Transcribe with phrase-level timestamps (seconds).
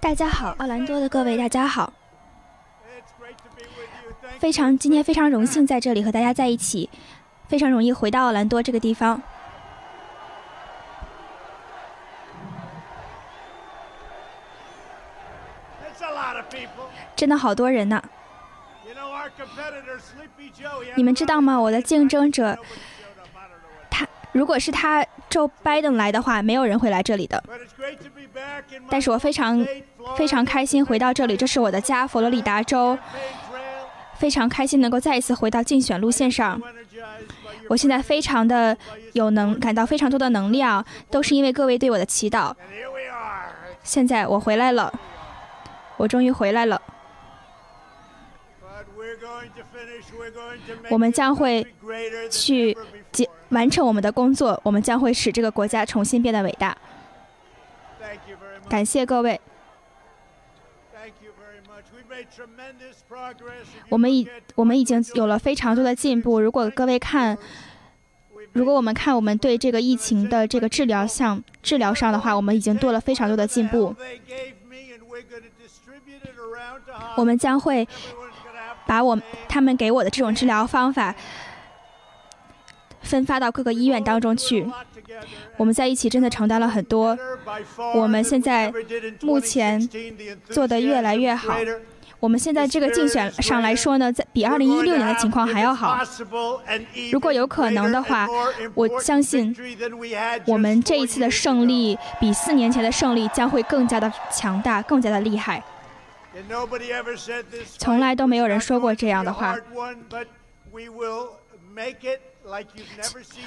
[0.00, 1.92] 大家好，奥兰多的各位，大家好。
[4.38, 6.88] 非常今天非常荣幸在这里和大家在一起，
[7.48, 9.20] 非常容易回到奥兰多这个地方。
[17.14, 18.02] 真的好多人呢。
[20.96, 21.60] 你们知道吗？
[21.60, 22.58] 我的竞争者，
[23.90, 27.42] 他如果是他 Joe Biden 来的话，没有人会来这里的。
[28.90, 29.64] 但是我非常
[30.16, 32.98] 非常开心回到这里，这是我的家，佛罗里达州。
[34.18, 36.60] 非常开心能够再一次回到竞选路线上。
[37.70, 38.76] 我现在非常的
[39.14, 42.52] 有能，感到非常多的能量，都是因为各位对我的祈祷。
[43.82, 44.92] 现在我回来了，
[45.96, 46.82] 我终于回来了。
[50.90, 51.66] 我们将会
[52.30, 52.76] 去
[53.12, 56.76] 结完成我们的工作，我们将会使这个国家重新变得伟大。
[58.68, 59.40] 感谢各位。
[63.88, 66.40] 我们已我们已经有了非常多的进步。
[66.40, 67.36] 如果各位看，
[68.52, 73.94] 如果我们看我们对这个疫情的这个治疗上治疗上的话，我们已经做了非常多的进步。
[77.16, 77.86] 我们将会
[78.86, 81.14] 把我他们给我的这种治疗方法
[83.02, 84.66] 分发到各个医院当中去。
[85.56, 87.16] 我们在一起真的承担了很多。
[87.94, 88.72] 我们现在
[89.20, 89.80] 目前
[90.48, 91.56] 做的越来越好。
[92.18, 95.98] 我们现在这个竞选上来说呢，在比二零一六年的情况还要好。
[97.10, 98.28] 如果有可能的话，
[98.74, 99.56] 我相信
[100.46, 105.64] 我们这一次的胜利比四年前的胜利将会更加的强大，更加的厉害。
[107.78, 109.56] 从来都没有人说过这样的话。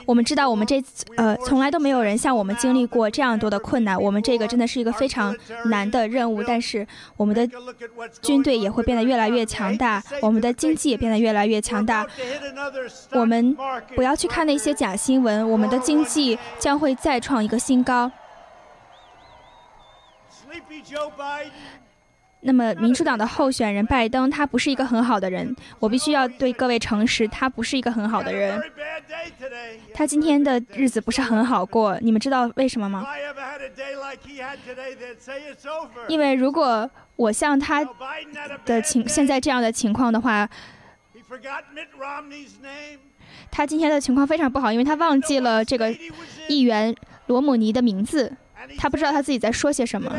[0.06, 4.02] 我们知道，我们这次呃，从来都没有人像我们经历过这样多的困难。
[4.02, 6.86] 我们这个真的是一个非常难的任务，但是
[7.18, 7.48] 我们的
[8.22, 12.06] 军队也会变得越来越强大，我们的经济也变得越来越强大。
[13.12, 13.56] 我们
[13.96, 18.12] 不要去看那些假新闻，我们的经济将会再创一个新高。
[22.46, 25.56] 那么，民主党的候选人拜登，他不是一个很好的人。
[25.80, 28.62] 我必须要对各位诚实，他不是一个很好的人。
[29.94, 33.08] 他今天的日子不是很好过，你们知道为什么吗？
[36.09, 37.81] 因为如果我像他
[38.66, 40.50] 的情现在这样的情况的话，
[43.50, 45.90] 他今天的情况非常不好，因为他忘记了这个
[46.50, 46.94] 议员
[47.28, 48.36] 罗姆尼的名字。
[48.78, 50.16] 他不知道他自己在说些什么。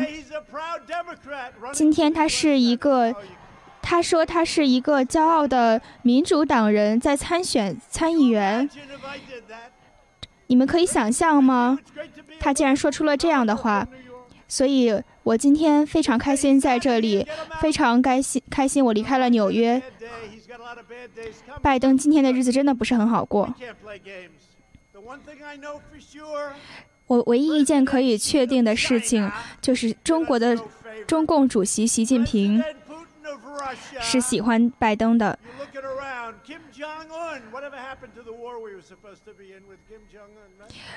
[1.73, 3.13] 今天他是一个，
[3.81, 8.69] 他说他是一个骄傲的民主党人，在参选参议员。
[10.47, 11.79] 你们可以想象吗？
[12.39, 13.87] 他竟然说出了这样的话，
[14.47, 17.27] 所以我今天非常开心在这里，
[17.59, 19.81] 非常开心开心我离开了纽约。
[21.63, 23.51] 拜登今天的日子真的不是很好过。
[27.07, 30.57] 我唯一一件可以确定的事情，就是中国的
[31.05, 32.63] 中共主席习近平
[34.01, 35.37] 是喜欢拜登的。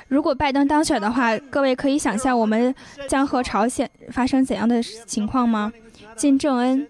[0.08, 2.74] 如果拜登当选的话，各位可以想象我们
[3.06, 5.72] 将和朝鲜发生怎样的情况吗？
[6.16, 6.88] 金正恩。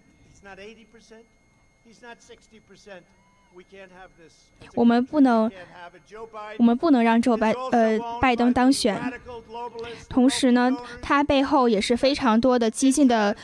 [4.75, 5.51] 我们不能，
[6.59, 9.01] 我们不能让这拜呃拜登当选。
[10.09, 10.71] 同时呢，
[11.01, 13.35] 他背后也是非常多的激进的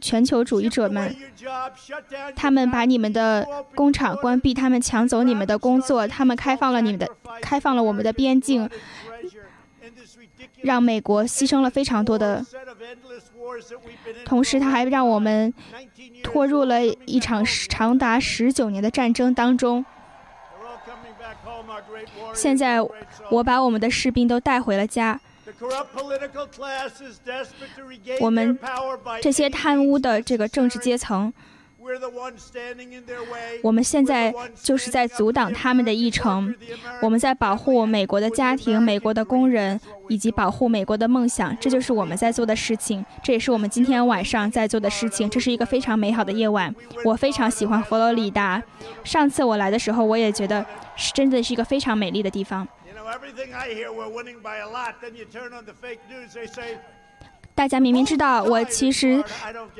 [0.00, 1.14] 全球主义者们，
[2.36, 7.08] 他们把你们的工厂关闭，他们抢走你们的工作，他们开放了你们的
[7.40, 8.68] 开放了我们的边境，
[10.62, 12.44] 让美国牺牲了非常多的。
[14.24, 15.52] 同时，他还让我们
[16.22, 19.84] 拖入了一场长达十九年的战争当中。
[22.34, 22.80] 现在，
[23.30, 25.20] 我把我们的士兵都带回了家。
[28.20, 28.58] 我们
[29.20, 31.32] 这些贪污的这个政治阶层。
[33.62, 36.54] 我们现在就是在阻挡他们的议程，
[37.02, 39.78] 我们在保护美国的家庭、美国的工人
[40.08, 45.28] 以及保护美国的梦想，这就是我们在做的事情，这也是我们今天晚上在做的事情。
[45.28, 48.62] 这是一个非常美好的夜晚，我非常喜欢佛罗里达。
[49.02, 50.64] 上次我来的时候，我也觉得
[50.96, 52.66] 是真的是一个非常美丽的地方。
[57.54, 59.22] 大家明明知道我其实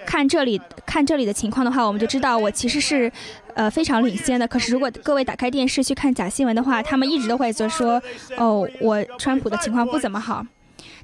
[0.06, 3.10] 看这里看这里的情况的话，我们就知道我其实是
[3.54, 4.46] 呃非常领先的。
[4.46, 8.00] 可是如果各位打开电视去看假新闻的话，他们一直都会就说
[8.36, 10.46] 哦，我川普的情况不怎么好。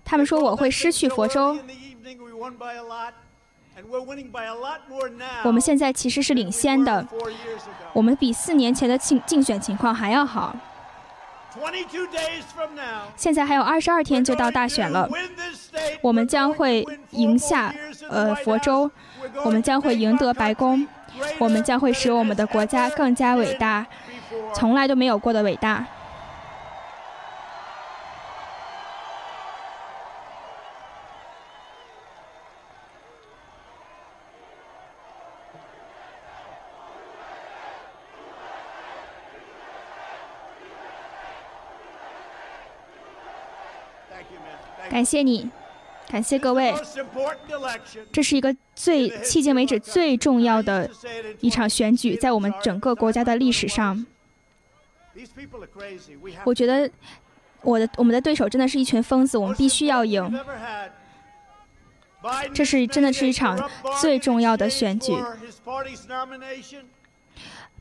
[0.05, 1.58] 他们说我会失去佛州。
[5.43, 7.06] 我们现在其实是领先的，
[7.93, 10.55] 我们比四年前的竞竞选情况还要好。
[13.17, 15.08] 现在还有二十二天就到大选了，
[16.00, 17.75] 我们将会赢下
[18.08, 18.91] 呃佛州，
[19.44, 20.87] 我们将会赢得白宫，
[21.38, 23.87] 我们将会使我们的国家更加伟大，
[24.55, 25.85] 从来都没有过的伟大。
[45.00, 45.49] 感谢你，
[46.11, 46.75] 感谢各位。
[48.12, 50.91] 这是一个最迄今为止最重要的
[51.41, 54.05] 一场选举，在我们整个国家的历史上。
[56.44, 56.91] 我觉得
[57.62, 60.38] 我的我们的对手真的是一群疯子，我们必须要赢。
[62.52, 63.70] 这是真的是一场
[64.02, 65.17] 最重要的选举。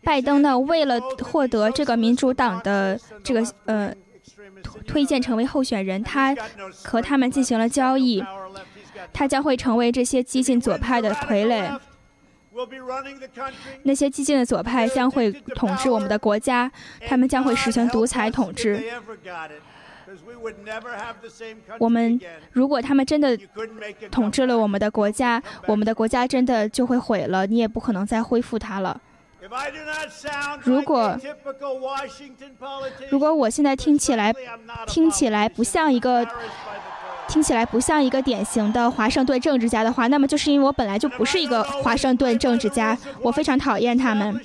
[0.01, 3.93] 拜登呢，为了获得这个民主党的这个呃。
[4.87, 6.35] 推荐成为候选人，他
[6.83, 8.23] 和他们进行了交易，
[9.13, 11.79] 他将会成为这些激进左派的傀儡。
[13.83, 16.69] 那些激进的左派将会统治我们的国家，
[17.07, 18.83] 他们将会实行独裁统治。
[21.77, 22.19] 我们
[22.51, 23.37] 如果他们真的
[24.09, 28.99] 统治了我们的国家，我们的国家真的就会毁了，你也不可能再恢复它了。
[30.63, 31.17] 如果
[33.09, 34.33] 如果我现在听起来
[34.87, 36.25] 听起来不像一个
[37.27, 44.39] 听起来不像一个典型的华盛顿政治家的话，那么就是因为我本来就不是一个华盛顿政治家，我非常讨厌他们，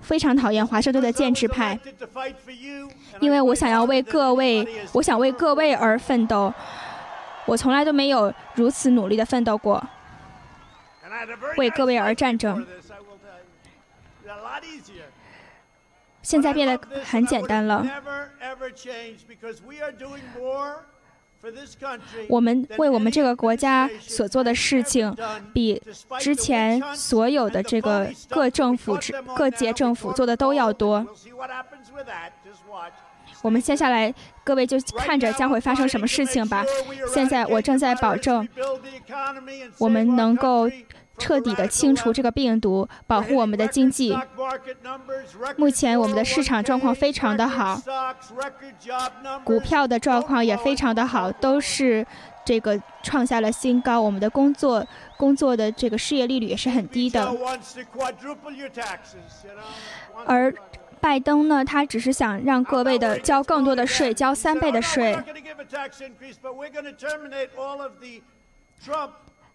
[0.00, 1.78] 非常讨厌华盛顿的建制派，
[3.20, 6.52] 因为我想要为各位，我想为各位而奋斗，
[7.46, 9.84] 我从来都没有如此努力的奋斗过，
[11.56, 12.66] 为各位而战争。
[16.22, 17.86] 现在变得很简单了。
[22.28, 25.16] 我们为我们这个国家所做的事情，
[25.54, 25.80] 比
[26.18, 28.98] 之前所有的这个各政府、
[29.36, 31.06] 各界政府做的都要多。
[33.40, 34.12] 我们接下来，
[34.42, 36.64] 各位就看着将会发生什么事情吧。
[37.14, 38.46] 现在我正在保证，
[39.78, 40.68] 我们能够。
[41.18, 44.16] 彻底的清除这个病毒，保护我们的经济。
[45.56, 47.80] 目前我们的市场状况非常的好，
[49.44, 52.06] 股票的状况也非常的好，都是
[52.44, 54.00] 这个创下了新高。
[54.00, 54.86] 我们的工作
[55.16, 57.30] 工作的这个失业利率也是很低的。
[60.26, 60.54] 而
[61.00, 65.16] 拜登呢，他只是想让各位的交更多的税，交三倍的税。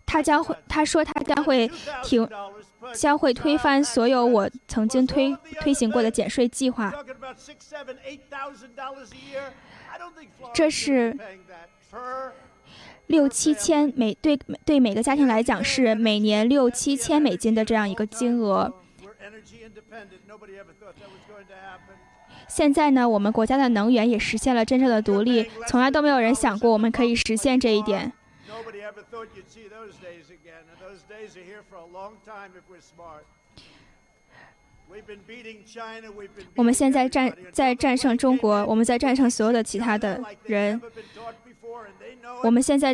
[0.06, 1.70] 他将会，他说他将会
[2.04, 2.28] 停，
[2.94, 6.94] 将会推翻所有我曾经推推行过的减税计划。
[10.54, 11.18] 这是
[13.08, 18.74] 六七千美对对每个家庭来讲是每年六七千美金的这样一个金额。
[22.48, 28.14] 现在呢，我们国家的能源也实现了真正的独立，从来都没有人想过我们可以实现这一点。
[36.56, 40.80] 我们现在战在战胜中国，我们在战胜所有的其他的人。
[42.44, 42.94] 我们现在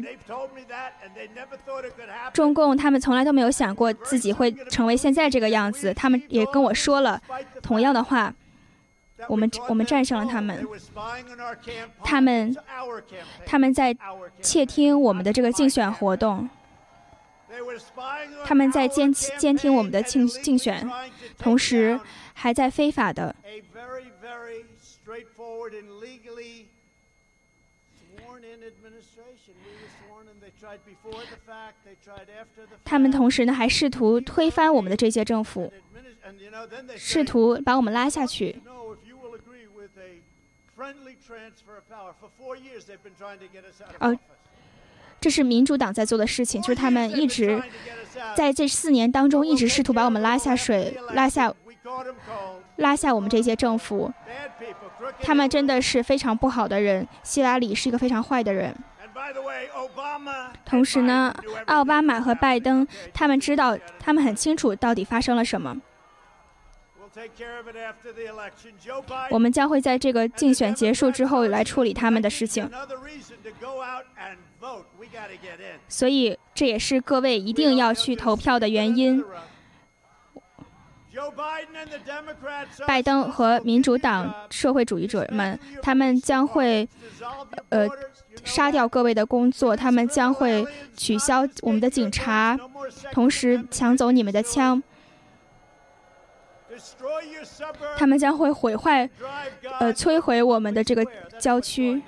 [2.32, 7.22] 中共他们从来都没有想过自己会成为现在这个样子，他们也跟我说了
[7.62, 8.34] 同样的话。
[9.28, 10.66] 我们我们战胜了他们，
[12.04, 12.56] 他们
[13.46, 13.96] 他们在
[14.42, 16.50] 窃听我们的这个竞选活动，
[18.46, 20.90] 他们在监监听我们的竞竞选，
[21.38, 22.00] 同时
[22.34, 23.36] 还在非法的。
[32.86, 35.72] 他们同时呢还试图推翻我们的这些政府，
[36.96, 38.62] 试图把我们拉下去。
[44.00, 44.18] 哦，
[45.20, 47.62] 这是民主党在做的事情，就是他们一直
[48.36, 51.54] 在这四年当中一直试图把我们拉下水，拉下
[52.78, 54.12] 拉下我们这些政府。
[55.22, 57.08] 他们真的是非常不好的人。
[57.24, 58.74] 希拉里是一个非常坏的人。
[60.66, 61.34] 同时呢，
[61.66, 65.76] 奥巴马和拜登他们知道，他们很清楚到底发生了什么。
[69.32, 72.70] 我们将会在这个竞选结束之后来处理他们的事情。
[75.88, 79.24] 所以这也是各位一定要去投票的原因。
[82.88, 86.88] 拜登和民主党社会主义者们，他们将会
[87.70, 87.88] 呃
[88.46, 92.58] 杀掉各位的工作，他们将会取消我们的警察，
[93.12, 94.82] 同时抢走你们的枪。
[97.98, 99.10] 他们将会毁坏
[99.80, 101.06] 呃摧毁我们的这个
[101.40, 102.02] 郊区。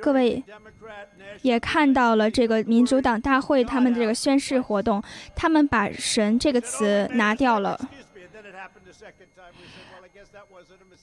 [0.00, 0.42] 各位
[1.42, 5.02] 也看到了这个民主党大会他们的这个宣誓活动，
[5.34, 7.76] 他们把“神”这个词拿掉了。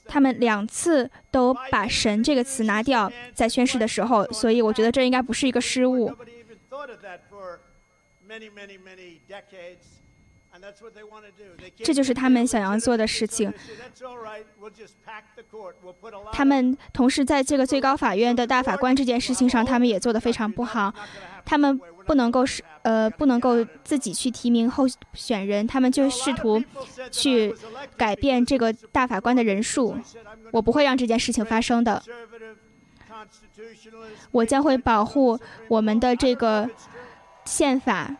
[0.07, 6.15] 他们两次都把“神”这个词拿掉，在宣誓的时候，所以我觉得这应该不是一个失误。
[11.83, 13.53] 这就是他们想要做的事情。
[16.31, 20.93] 他们同时在这个最高法院的大法官这件事情上，他们也做得非常不好。
[21.43, 26.63] 他们不能够是呃不能够自己去提名候选人，他们就试图
[27.11, 27.53] 去
[27.97, 29.97] 改变这个大法官的人数。
[30.51, 32.01] 我不会让这件事情发生的。
[34.31, 35.37] 我将会保护
[35.67, 36.69] 我们的这个
[37.43, 38.15] 宪法。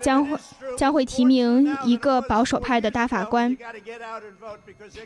[0.00, 0.38] 将会
[0.76, 3.56] 将会提名一个保守派的大法官，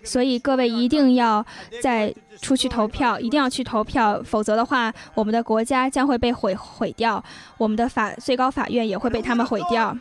[0.04, 1.44] 所以各位一定要
[1.82, 7.22] 再出去投票，一定要去投票，否则的话，我们的国家将会被毁毁掉，
[7.58, 9.96] 我们的法最高法院也会被他们毁掉。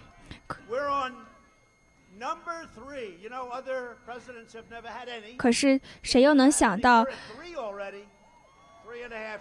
[5.38, 7.06] 可是谁又能想到？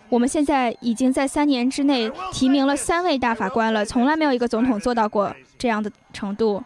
[0.09, 6.63] 我们现在已经在三年之内提名了三位大法官了，从来没有一个总统做到过这样的程度。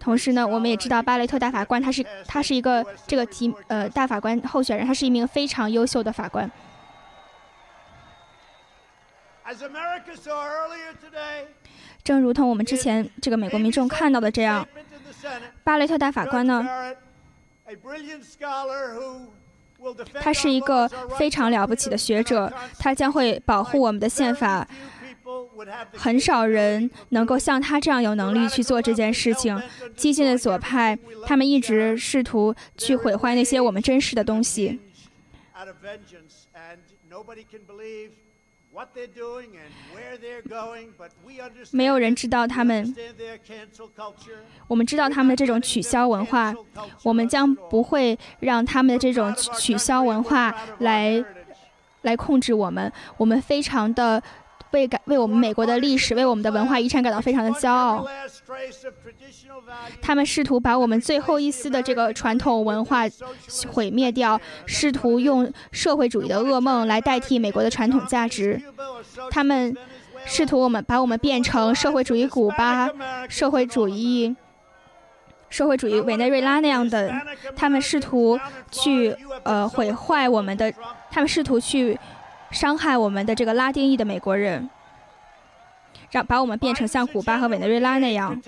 [0.00, 6.50] 同时呢，我们也知道巴雷特大法官他是他是一个这个提呃大法官候选人，他是一名非常优秀的法官。
[12.02, 14.66] 正如同我们之前这个美国民众看到的这样，
[15.62, 16.66] 巴雷特大法官呢。
[20.20, 20.88] 他是一个
[21.18, 24.66] 非常了不起的学者，他将会保护我们的宪法。
[25.94, 29.60] 很少人能够像他这样有能力去做这件事情。
[29.96, 34.80] 激进的左派，他们一直试图去毁坏那些我们珍视的东西。
[41.72, 42.94] 没有人知道他们。
[44.66, 46.54] 我们知道他们的这种取消文化，
[47.02, 51.24] 我们将不会让他们的这种取消文化来
[52.02, 52.92] 来控制我们。
[53.16, 54.22] 我们非常的。
[54.72, 58.06] 为感为我们美国的历史、为我们的文化遗产感到非常的骄傲。
[60.00, 63.02] 他们试图把我们最后一丝的这个传统文化
[63.70, 68.60] 毁灭掉，试图用社会主义的噩梦来代替美国的传统价值。
[69.30, 69.76] 他们
[70.24, 72.90] 试图我们把我们变成社会主义古巴、
[73.28, 74.34] 社会主义、
[75.48, 77.12] 社会主义委内瑞拉那样的。
[77.54, 78.38] 他们试图
[78.70, 80.72] 去呃毁坏我们的，
[81.10, 81.98] 他们试图去。
[82.52, 84.68] 伤害我们的这个拉丁裔的美国人，
[86.10, 88.40] 让把我们变成像古巴和委内瑞拉那样。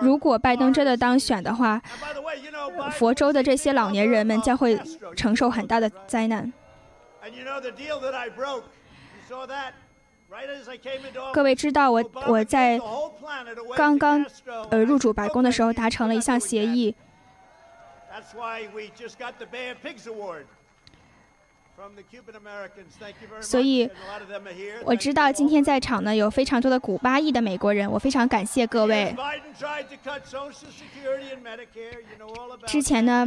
[0.00, 1.80] 如果拜登真的当选的话，
[2.92, 4.78] 佛州的这些老年人们将会
[5.16, 6.52] 承受很大的灾难。
[11.32, 12.80] 各位知道，我我在
[13.76, 14.24] 刚刚
[14.70, 16.94] 呃入主白宫的时候达成了一项协议。
[23.40, 23.90] 所以，
[24.84, 29.14] 我知道今天在场呢有非常多的古巴裔的美国人，我非常感谢各位。
[32.66, 33.26] 之前呢，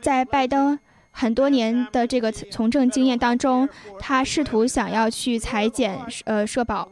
[0.00, 0.78] 在拜登
[1.10, 3.68] 很多年的这个从政经验当中，
[3.98, 6.88] 他试图想要去裁减呃社保。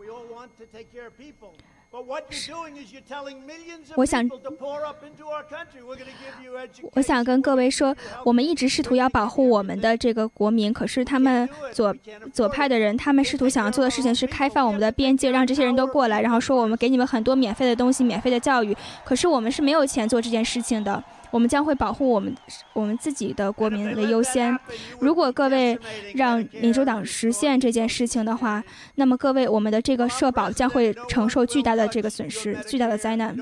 [3.97, 4.29] 我想，
[6.93, 11.95] 我想跟各位说，我们一直试图要保护我们的这个国民，可是他们左
[12.33, 21.03] 左派的人，他们试图想要做的事情是开放我们的边界，让这些人都过来，然后说我们给你们很多免费的东西、免费的教育，可是我们是没有钱做这件事情的。
[21.31, 22.35] 我们将会保护我们
[22.73, 24.59] 我们自己的国民为优先。
[25.01, 25.79] 如果各位
[26.15, 28.63] 让民主党实现这件事情的话，
[28.95, 33.37] 那么各位我们的这个社保将会承受巨大的这个损失、巨大的灾难。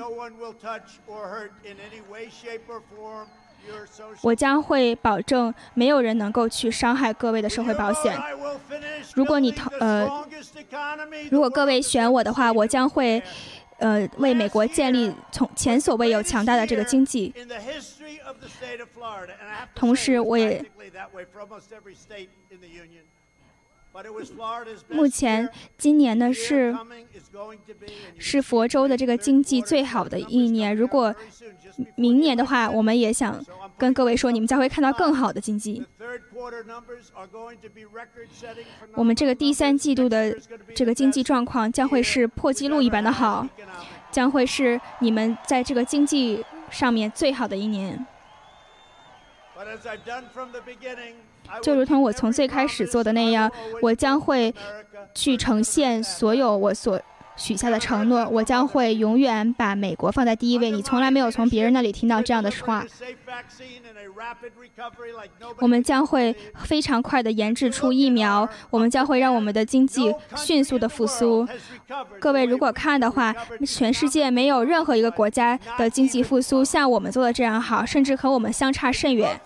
[4.21, 8.17] 我将会保证没有人能够去伤害各位的社会保险。
[9.13, 10.09] 如果你投呃，
[11.29, 13.21] 如果各位选我的话，我将会
[13.77, 17.33] 呃为美国建立从前所未有强大的这个经济。
[19.75, 20.63] 同时，我也。
[24.89, 26.75] 目前，今年呢是
[28.17, 30.75] 是佛州的这个经济最好的一年。
[30.75, 31.13] 如果
[31.95, 33.43] 明年的话，我们也想
[33.77, 35.85] 跟各位说，你们将会看到更好的经济。
[38.95, 40.35] 我们这个第三季度的
[40.73, 43.47] 这个经济状况将会是破纪录一般的好，
[44.11, 48.05] 将会是你们在这个经济上面最好的一年。
[51.61, 53.51] 就如同我从最开始做的那样，
[53.81, 54.53] 我将会
[55.13, 56.99] 去呈现所有我所。
[57.37, 60.71] 许下的承诺，我将会永远把美国放在第一位。
[60.71, 62.83] 你从来没有从别人那里听到这样的话。
[65.59, 71.47] 我们将会非常快的研制出疫苗，我们将会让我们的经济迅速的复苏。
[72.19, 73.33] 各位如果看的话，
[73.65, 79.39] 全世界没有任何一个国家的经济复苏像我们做的这样好，甚至和我们相差甚远。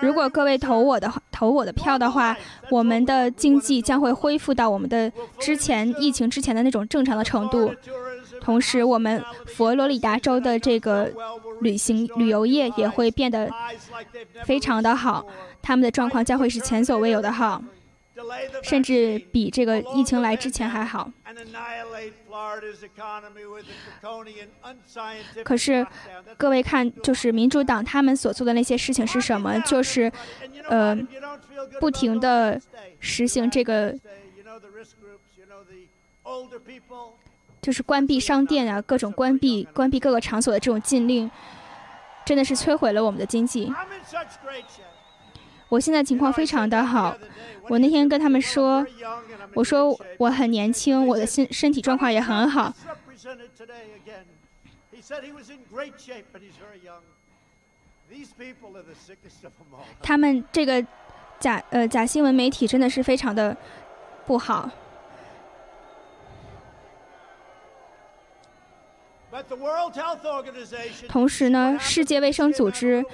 [0.00, 2.36] 如果各位投我的投我的票的话，
[2.70, 6.87] 我们的经济将会恢复到我们的之前疫情之前的那种。
[6.88, 7.74] 正常的程度，
[8.40, 11.12] 同时我们佛罗里达州的这个
[11.60, 13.50] 旅行旅游业也会变得
[14.44, 15.26] 非常的好，
[15.60, 17.62] 他们的状况将会是前所未有的好，
[18.62, 21.10] 甚至比这个疫情来之前还好。
[25.44, 25.86] 可是
[26.36, 29.58] 各位看，就是民主党他们所做的那些事情是什么？
[29.60, 30.10] 就是
[30.68, 30.96] 呃，
[31.80, 32.60] 不停的
[32.98, 33.94] 实行这个。
[37.60, 41.30] 就是关闭商店啊，各种关闭、关闭各个场所的这种禁令，
[42.24, 43.72] 真的是摧毁了我们的经济。
[45.68, 47.14] 我现在情况非常的好，
[47.68, 48.86] 我那天跟他们说，
[49.54, 52.72] 我说我很年轻，我的身身体状况也很好。
[60.00, 60.86] 他们这个
[61.38, 63.54] 假呃假新闻媒体真的是非常的
[64.26, 64.70] 不好。
[71.08, 73.04] 同时呢，世界卫生组织，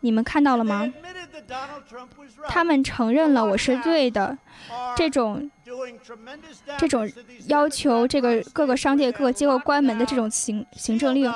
[0.00, 0.92] 你们看到了吗？
[2.48, 4.36] 他们承认了我是对的。
[4.96, 5.50] 这种
[6.78, 7.08] 这种
[7.46, 11.32] 要求，这个各个商店、各个机构关门的这种行行政令，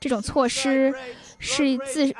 [0.00, 0.94] 这种措施
[1.38, 2.14] 是自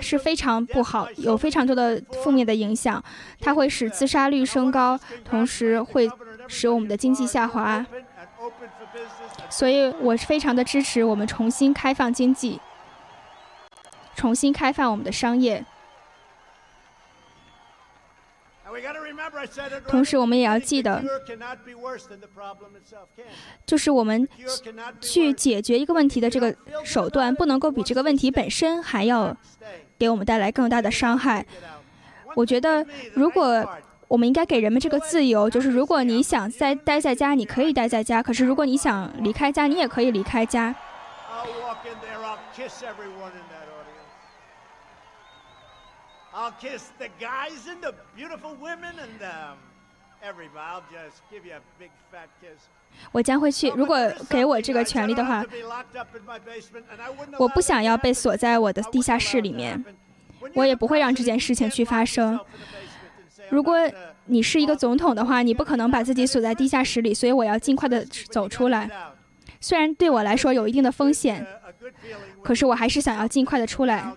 [0.00, 3.02] 是非常不好，有非常多的负面的影响。
[3.40, 6.08] 它会使自杀率升高，同时会
[6.48, 7.84] 使我们的经济下滑。
[9.48, 12.60] 所以，我是非常的支持我们重新开放经济，
[14.14, 15.64] 重新开放我们的商业。
[19.86, 21.02] 同时，我们也要记得，
[23.66, 24.26] 就是我们
[25.00, 29.36] 去解决一个问题的这个手段，不能够比这个问题本身还要
[29.98, 31.44] 给我们带来更大的伤害。
[32.34, 33.78] 我觉得，如果
[34.12, 40.74] 我们应该给人们这个自由，就是如果你想在待在家，你可以待在家；可是如果你想离开家，你也可以离开家。
[53.12, 53.96] 我将会去，如果
[54.28, 55.42] 给我这个权利的话，
[57.38, 59.82] 我不想要被锁在我的地下室里面，
[60.52, 62.38] 我也不会让这件事情去发生。
[63.52, 63.76] 如果
[64.24, 68.90] 你是一个总统的话，你不可能把自己锁在地下室里，所以我要尽快的走出来。
[69.60, 71.46] 虽然对我来说有一定的风险，
[72.42, 74.10] 可是我还是想要尽快的出来。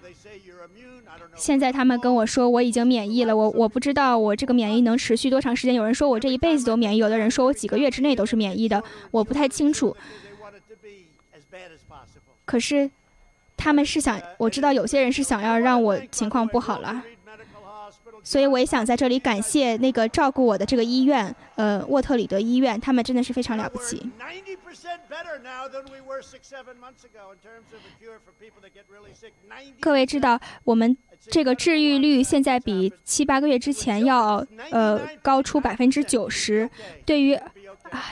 [1.35, 5.75] 现在他们跟我说我已经免疫了，我我不知道我这个免疫能持续多长时间。
[5.75, 9.93] 有人说我这一辈子都免疫，有的人说我几个月之内都是免疫的，我不太清楚。
[12.45, 12.89] 可是
[13.57, 17.03] 他们是想，我知道有些人是想要让我情况不好了。
[18.25, 24.09] 所以我也想在这里感谢那个照顾我的这个医院，呃，沃特里德医院，他们真的是非常了不起。
[29.79, 30.97] 各位知道，我们
[31.29, 36.67] 这个治愈率现在比七八个月之前要呃高出百分之九十。
[37.05, 37.39] 对于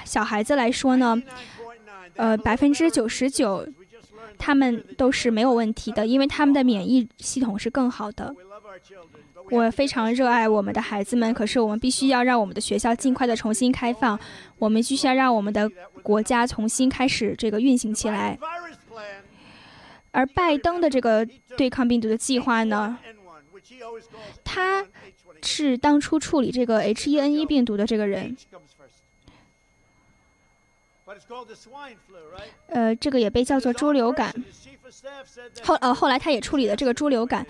[0.06, 1.20] 小孩子来说呢，
[2.16, 3.68] 呃，百分之九十九，
[4.38, 8.36] 他们都是没有问题的，因为他们的免疫系统是更好的。
[9.52, 14.20] 我非常热爱我们的孩子们，可是我们必须要让我们的学校尽快的重新开放，
[14.58, 15.70] 我们必须要让我们的
[16.02, 18.38] 国家重新开始这个运行起来。
[20.12, 22.98] 而拜登的这个对抗病毒的计划呢，
[24.44, 24.86] 他
[25.42, 28.38] 是当初处理这个 H1N1 病毒的这个人。
[32.68, 34.34] 呃，这个也被叫做猪流感。
[35.64, 37.46] 后呃，后来他也处理了这个猪流感，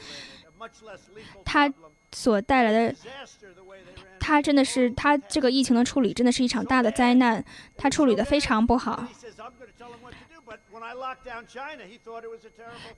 [1.43, 1.71] 他
[2.11, 2.95] 所带来的，
[4.19, 7.43] 他真的是他这个疫情的处理真的是一场大的灾难，
[7.75, 9.07] 他处理的非常不好。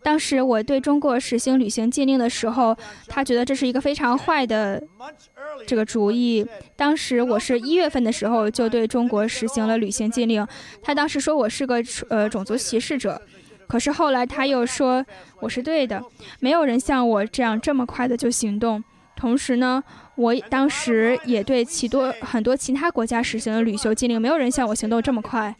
[0.03, 2.75] 当时我对中国实行旅行禁令的时候，
[3.07, 4.81] 他觉得这是一个非常坏的
[5.65, 6.45] 这个主意。
[6.75, 10.45] 当时我是一月份的时候就对中国实行了旅行禁令，
[10.81, 13.21] 他当时说我是个呃种族歧视者，
[13.67, 15.05] 可是后来他又说
[15.39, 16.03] 我是对的，
[16.39, 18.83] 没有人像我这样这么快的就行动。
[19.15, 19.81] 同时呢，
[20.15, 25.55] 我当时也对其多很多其他国家实行了旅游禁令，没有人像我行动这么快。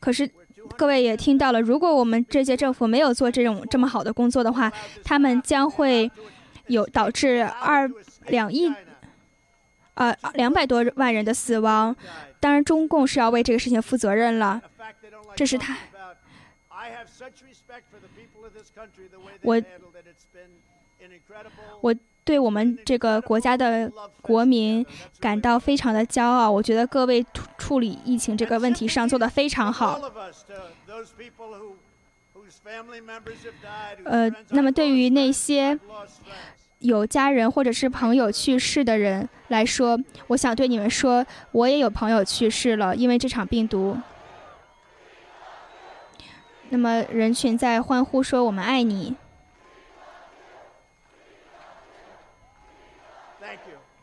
[0.00, 0.28] 可是，
[0.76, 4.72] 各位也听到了，如果我们这届政府没有做这种这么好的工作的话，
[5.04, 6.10] 他们将会
[6.66, 7.90] 有导致二
[8.26, 8.72] 两亿，
[9.94, 11.94] 呃，两百多万人的死亡。
[12.40, 14.60] 当然，中共是要为这个事情负责任了。
[15.34, 15.76] 这是他，
[19.42, 19.62] 我，
[21.80, 21.94] 我。
[22.26, 24.82] 对我们这个国家的国民
[25.20, 26.50] 感到非常的骄傲。
[26.50, 27.22] 我觉得各位
[27.58, 30.00] 处理疫情这个问题上做的非常好。
[34.04, 35.78] 呃，那么对于那些
[36.84, 43.96] 有家人或者是朋友去世的人来说，我想对你们说，我也有朋友去世了，因为这场病毒。
[46.68, 49.16] 那么人群在欢呼说：“我们爱你。”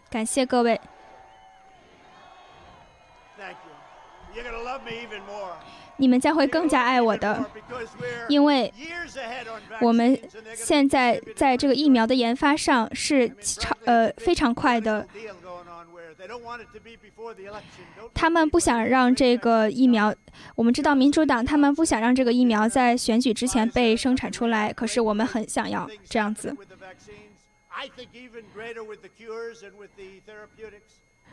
[0.09, 0.81] 感谢各位。
[6.01, 7.45] 你们将会更加爱我的，
[8.27, 8.73] 因为
[9.79, 10.19] 我们
[10.55, 15.07] 现在在这个疫苗的研发上是超呃非常快的。
[18.15, 20.13] 他们不想让这个疫苗，
[20.55, 26.57] 我们知道民主党他们不想让这个疫苗在选举之前被生产出来，可是我们很想要这样子。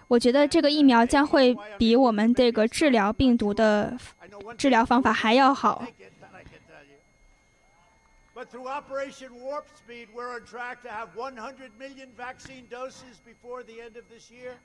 [0.09, 3.95] 我觉得这个疫苗将会比我们这个治疗病毒的
[4.57, 5.85] 治疗方法还要好。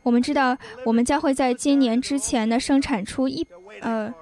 [0.04, 0.56] 我们知道，
[0.86, 3.48] 我们将会在今年之前呢生产出一
[3.82, 4.14] 呃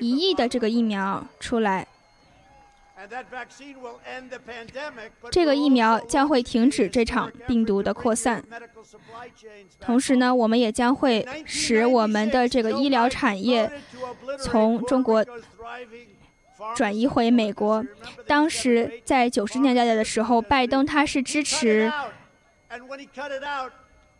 [0.00, 1.86] 一亿的这个疫苗出来。
[5.30, 8.42] 这个疫苗将会停止这场病毒的扩散，
[9.78, 13.70] 同时呢，我们也将会使我们的这个医疗产业
[14.38, 15.24] 从中国
[16.74, 17.84] 转移回美国。
[18.26, 21.92] 当时在九十年代的时候，拜登他是支持。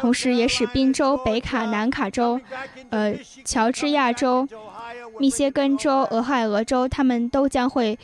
[0.00, 2.40] 同时，也使宾州、北卡、南卡州、
[2.90, 3.14] 呃，
[3.44, 4.46] 乔治亚州、
[5.18, 7.96] 密歇根州、俄亥俄州，他们都将会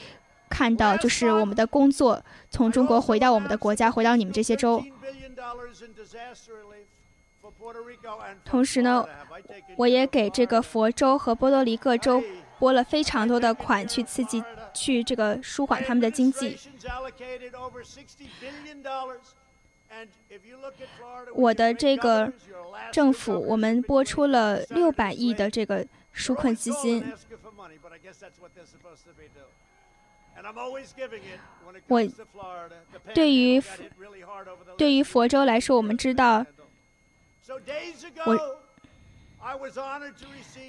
[0.48, 4.80] 看到，就是我们的工作从中国回到我们的国家，回到你们这些州。
[8.44, 9.04] 同时呢，
[9.76, 12.22] 我也给这个佛州和波多黎各州
[12.60, 16.56] 拨了非常多的款，去刺激，去这个舒缓他们的经济。
[21.34, 22.32] 我的这个
[22.92, 27.04] 政府，我们拨出了六百亿的这个纾困基金。
[31.86, 32.02] 我
[33.14, 33.62] 对于
[34.76, 36.44] 对于佛州来说，我们知道，
[38.26, 38.58] 我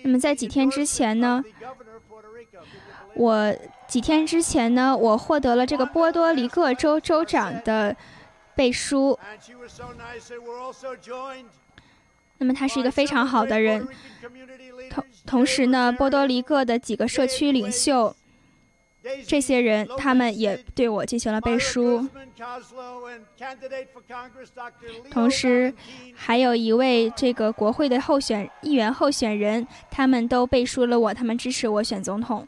[0.03, 1.43] 那么在几天之前呢？
[3.15, 3.55] 我
[3.88, 7.95] 几天之前呢，我获得了这个波多黎各州州长的。
[8.56, 9.18] 背书。
[12.38, 13.88] 那么他是一个非常好的人。
[14.89, 18.15] 同同时呢，波多黎各的几个社区领袖，
[19.26, 22.08] 这些人他们也对我进行了背书。
[25.10, 25.74] 同时，
[26.13, 32.48] 还有一位这个国会的候选议员候选人，他们都背书了我，他们支持我选总统。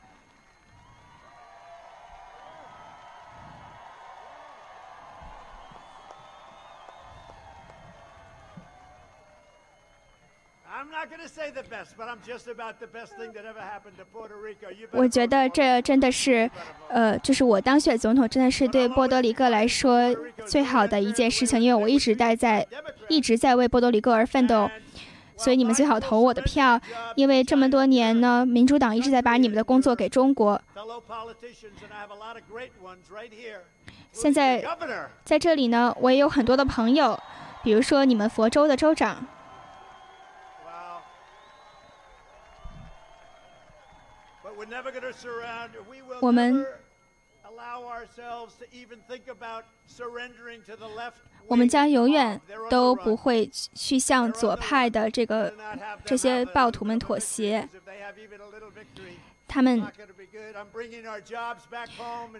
[14.91, 16.49] 我觉得这真的是，
[16.89, 20.13] 呃，就是我当选总统，真的是对波多黎各来说
[20.45, 22.65] 最好的一件事情，因为我一直待在，
[23.07, 24.69] 一直在为波多黎各而奋斗，
[25.35, 26.79] 所以你们最好投我的票，
[27.15, 30.61] 因为这么多年呢，民主党一直在把你们的工作给中国。
[34.11, 34.65] 现在
[35.23, 37.19] 在这里呢，我也有很多的朋友，
[37.63, 39.27] 比如说你们佛州的州长。
[46.21, 46.65] 我们
[51.47, 55.53] 我们将永远都不会去向左派的这个
[56.05, 57.67] 这些暴徒们妥协。
[59.47, 59.81] 他们，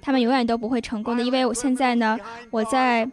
[0.01, 2.19] 他们永远都不会成功的，因为我现在呢，
[2.51, 3.09] 我在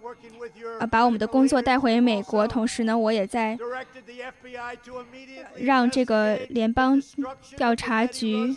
[0.80, 3.56] 呃把我们的工作带回美国，同时呢，我也在
[5.56, 7.00] 让这个联邦
[7.56, 8.56] 调查局，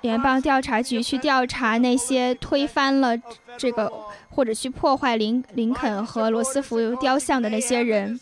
[0.00, 3.14] 联邦调查局去调查那些推翻了
[3.58, 3.92] 这个
[4.30, 8.18] 或者去破坏林林肯和罗斯福雕像的那些人，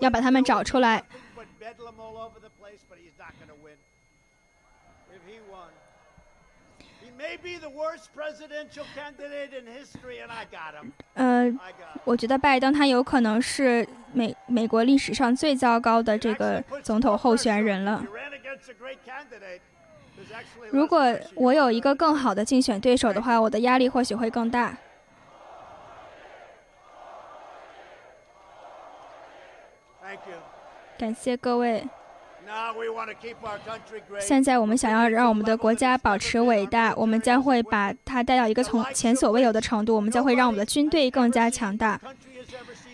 [0.00, 1.04] 要把他们找出来。
[11.14, 11.44] 呃，
[12.04, 18.04] 我觉得拜登他有可能是美美国历史上最糟糕的这个总统候选人了。
[20.70, 21.02] 如果
[21.34, 24.76] 我有一个更好的竞选对手的话，我的压力或许会更大。
[30.98, 31.86] 感谢各位。
[34.20, 39.96] 现在我们想要让我们的国家保持伟大，我们将会把它带到一个从前所未有的程度。
[39.96, 41.98] 我们将会让我们的军队更加强大，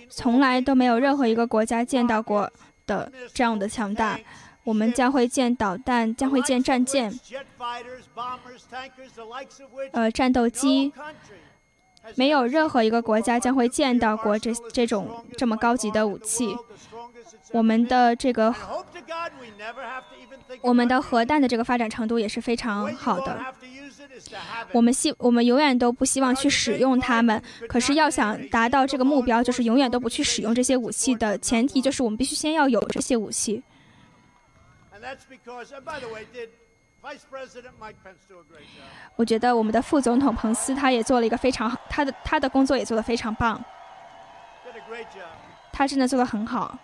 [0.09, 2.51] 从来都没有任何一个国家见到过
[2.87, 4.19] 的这样的强大。
[4.63, 7.13] 我们将会建导弹，将会建战舰，
[9.93, 10.93] 呃，战斗机。
[12.15, 16.57] 没有任何一个国家将会见到过这这种这么高级的武器。
[17.53, 18.55] 我们的这个，
[20.61, 23.39] 我们的核弹的这个发展程度也是非常好的。
[24.73, 27.43] 我们希我们永远都不希望去使用它们。
[27.69, 33.63] 可是要想达到这个目标，就是永远都不去使用这些武器的前提，就是我们必须先要有这些武器。
[39.17, 43.63] 我觉得我们的副总统彭斯他也做了一个非常好，他的他的工作也做得非常棒。
[45.73, 46.79] 他真的做得很好。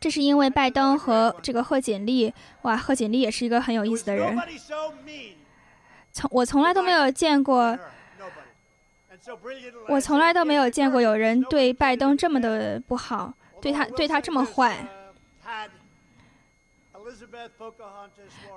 [0.00, 4.36] 这是因为拜登和这个贺锦丽，哇，贺锦丽也是一个很有意思的人。
[6.12, 7.78] 从我从来都没有见过，
[9.88, 14.86] 我从来都没有见过有人对拜登这么的不好，对他对他这么坏。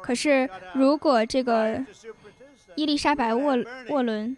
[0.01, 1.83] 可是如果这个
[2.75, 3.55] 伊丽莎白沃
[3.89, 4.35] 沃伦。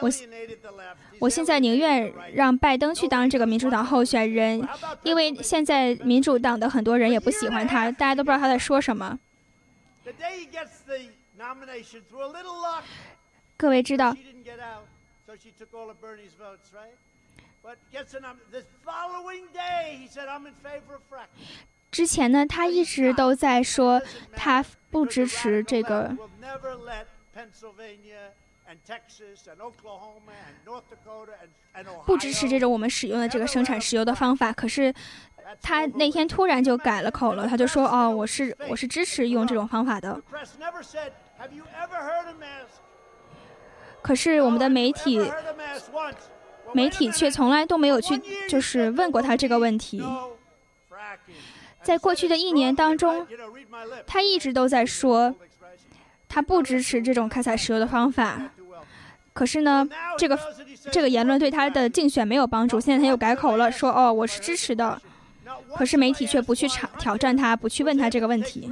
[0.00, 0.10] 我
[1.20, 4.66] 我现在宁愿让拜登去当这个民主党候选人，
[5.02, 9.18] 因为现在民主党的很多人也不喜欢他，大家都不知道他在说什么。
[13.56, 14.16] 各位知道，
[21.90, 24.00] 之前呢，他一直都在说
[24.36, 26.16] 他不支持这个。
[32.04, 34.52] 不支持这种我们使用的这个生产石油的方法。
[34.52, 34.92] 可是
[35.62, 40.20] 他那天突然就改了口了，他就说：“哦，我是我是支持用这种方法的。”
[44.02, 45.18] 可是我们的媒体
[46.72, 50.02] 媒体却从来都没有去就是问过他这个问题。
[51.82, 53.26] 在过去的一年当中，
[54.06, 55.34] 他一直都在说
[56.28, 58.50] 他不支持这种开采石油的方法。
[59.38, 59.86] 可是呢，
[60.18, 60.36] 这个
[60.90, 62.80] 这个言论对他的竞选没有帮助。
[62.80, 65.00] 现在他又改口了，说：“哦，我是支持的。”
[65.78, 68.68] 可是媒体却不去挑挑战他，不去问他这个问题。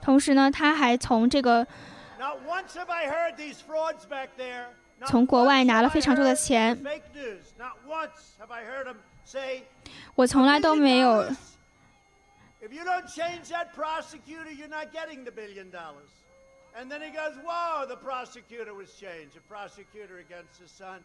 [0.00, 1.66] 同时呢，他还从这个
[5.04, 6.82] 从国外拿了非常多的钱。
[10.14, 11.26] 我从来都没有。
[16.74, 19.36] And then he goes, Whoa, the prosecutor was changed.
[19.36, 21.02] A prosecutor against his son.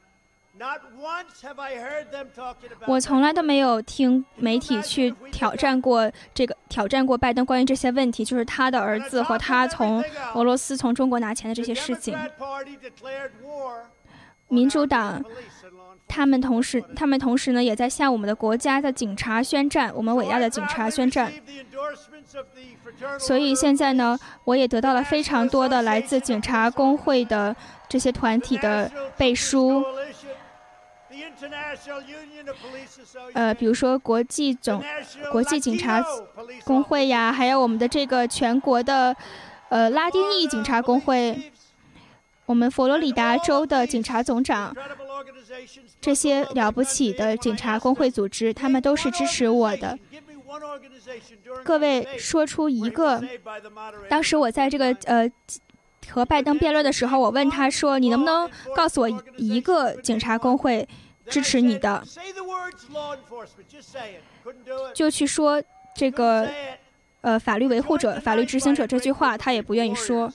[2.87, 10.03] 我从来都没有听媒体去挑战过这个挑战过拜登关于这些问题，就是他的儿子和他从
[10.33, 12.17] 俄罗斯从中国拿钱的这些事情。
[14.47, 15.23] 民主党，
[16.07, 21.31] 他们同时他们同时呢也在向我们的国家的警察宣战，我们伟大的警察宣战。
[23.19, 27.55] 所以现在呢，我也得到了非常多的来自警察工会的
[27.87, 29.83] 这些团体的背书。
[33.33, 34.83] 呃，比如说国际总
[35.31, 36.03] 国际警察
[36.63, 39.15] 工会呀，还有我们的这个全国的
[39.69, 41.51] 呃拉丁裔警察工会，
[42.47, 44.73] 我们佛罗里达州的警察总长，
[45.99, 49.99] 这些了不起的警察工会组织，他们都是支持我的。
[51.65, 53.21] 各位说出一个，
[54.09, 55.29] 当时我在这个呃
[56.09, 60.87] 和拜登辩论的时候，我问他说：“你能不能告诉我一个警察工会？”
[61.29, 62.01] 支持你的，
[64.93, 65.61] 就去说
[65.93, 66.47] 这个，
[67.19, 70.31] 呃，法律维护者、法律执行者这句话，他也不愿意说。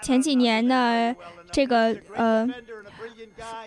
[0.00, 1.14] 前几年呢，
[1.52, 2.48] 这个呃，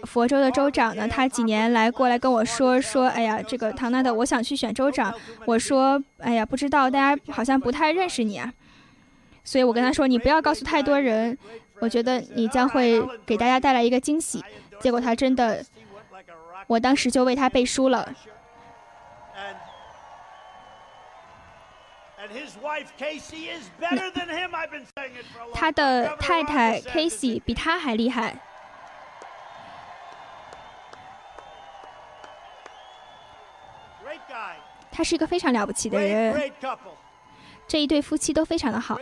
[0.04, 5.14] 佛州的州长呢，他几年来过来跟我说说，哎呀，这个唐纳德，我想去选州长。
[5.46, 8.52] 我说，哎呀，不知道，大家好像不太认识你啊。
[9.44, 11.38] 所以我跟他说：“你不要告诉太多人，
[11.80, 14.44] 我觉得你将会给大家带来一个惊喜。”
[14.82, 15.64] 结果他真的，
[16.66, 18.12] 我当时就为他背书了。
[25.54, 28.40] 他的太太 Casey 比他还厉害。
[34.92, 36.52] 他是一个非常了不起的人。
[37.68, 38.98] 这一对夫妻都非常的好，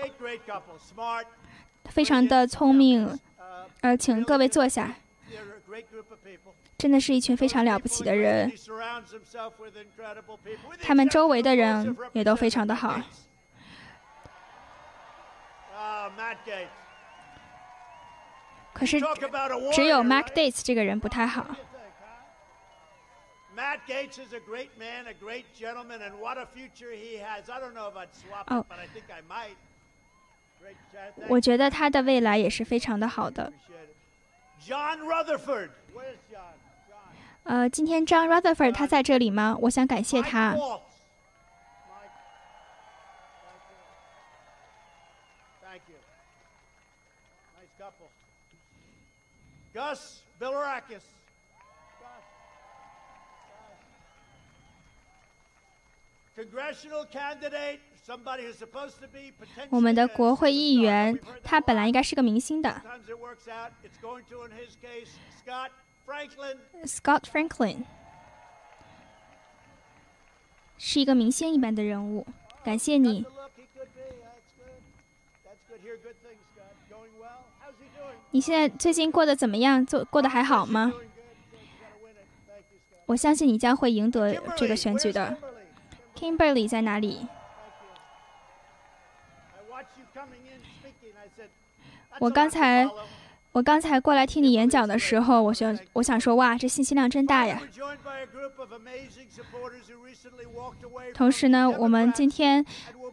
[1.86, 3.20] 非常的聪明。
[3.82, 4.96] 呃，请各位坐下。
[6.84, 8.52] 真的是一群非常了不起的人。
[10.82, 13.02] 他们周围的人也都非常的好。
[18.74, 19.00] 可是，
[19.72, 21.56] 只有 Mac Dates 这个人不太好。
[23.56, 27.50] Matt Gates is a great man, a great gentleman, and what a future he has.
[27.50, 29.56] I don't know if I'd swap it, but I think I might.
[31.30, 33.54] 我觉得他的未来也是非常的好的。
[34.66, 35.70] John Rutherford.
[35.94, 36.63] Where's John?
[37.44, 39.58] 呃，今天 John Rutherford 他在这里吗？
[39.62, 40.56] 我想感谢他。
[59.70, 62.82] 我们的国会议员，他本来应该是个明星的。
[65.44, 65.70] Scott
[66.06, 67.86] Franklin.
[70.78, 72.26] 是一个明星一般的人物。
[72.64, 73.26] 感谢你。
[78.32, 79.86] 你现在最近过得怎么样？
[79.86, 80.92] 做过得还好吗？
[83.06, 85.38] 我相信你将会赢得这个选举的。
[86.16, 87.28] Kimberly 在哪里？
[92.20, 92.90] 我刚才，
[93.54, 97.62] 我刚才过来听你演讲的时候，我想，我想说，哇，这信息量真大呀！
[101.14, 102.66] 同时呢，我们今天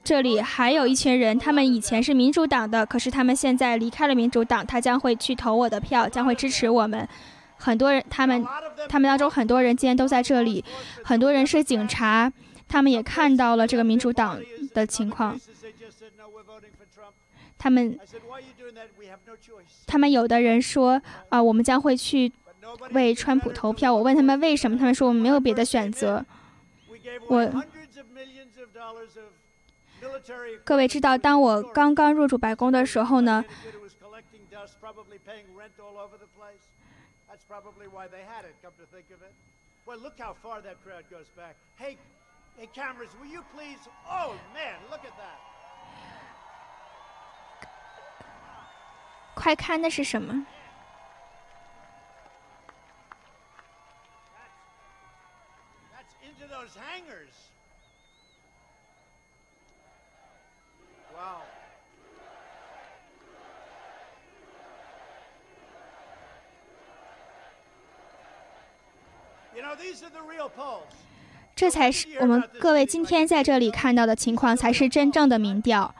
[0.02, 7.06] 这里还有一群人，他们以前是民主党的，可是他们现在离开了民主党，他将会去投我的票，将会支持我们。
[7.58, 8.42] 很多人，他们，
[8.88, 10.64] 他们当中很多人今天都在这里，
[11.04, 12.32] 很多人是警察。
[12.66, 14.40] 他们也看到了这个民主党
[14.72, 15.38] 的情况，
[17.60, 18.00] 他们，
[19.86, 22.32] 他们有的人说啊，我们将会去
[22.92, 23.94] 为川普投票。
[23.94, 26.24] 我问他们为什么，他们说我们没有别的选择。
[27.28, 27.62] 我，
[30.64, 33.44] 各位知道，当我刚刚入主白宫的时候呢
[49.34, 50.46] 快看，那是什么
[55.92, 57.32] ？That's into those hangers.
[61.14, 61.42] Wow.
[69.54, 70.92] You know, these are the real polls.
[71.56, 75.94] 这才是我们各位今天在这里看到的情况，才是真正的民调。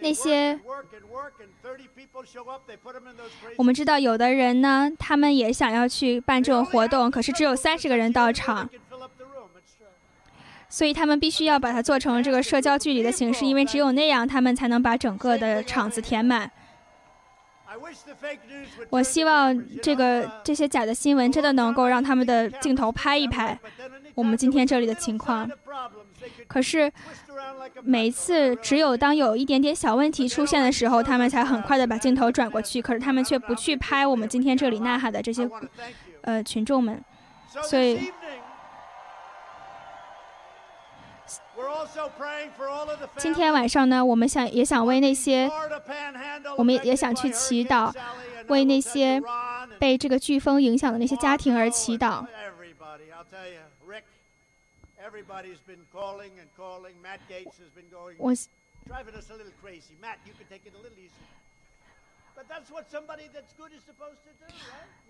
[0.00, 0.58] 那些
[3.56, 8.68] 我们知道，有的人呢，他们也想要去办这种活动，可是只有三十个人到场，
[10.68, 16.50] 所以他们必须要把它做成这个社交距离的形式，因为只有那样，他们才能把整个的场子填满。
[18.90, 23.58] 我希望这个这些假的新闻真的能够让他们的镜头拍一拍
[24.16, 25.48] 我们今天这里的情况。
[26.48, 26.90] 可是
[27.82, 32.80] 每一次只有当有一点点小问题出现的时候，他们才很快的把镜头转过去。
[32.80, 35.48] 可是他们却不去拍我们今天这里呐喊的这些
[36.22, 37.04] 呃群众们。
[37.62, 38.10] 所以，
[43.18, 45.50] 今天晚上呢，我们想也想为那些，
[46.56, 47.92] 我们也想去祈祷，
[48.48, 49.22] 为那些
[49.78, 52.26] 被这个飓风影响的那些家庭而祈祷。
[58.18, 58.34] 我。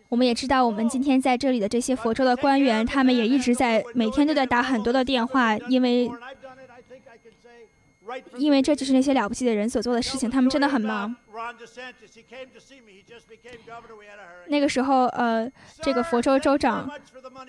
[0.08, 6.08] 我们也知道，我们今天在这里的这些佛州的官员，他们也一直在每天都在打很多的电话，因为。
[8.36, 11.14] 因为这就是那些了不起的人所做的事情，他们真的很忙。
[14.48, 15.50] 那个时候，呃，
[15.82, 16.88] 这个佛州州长，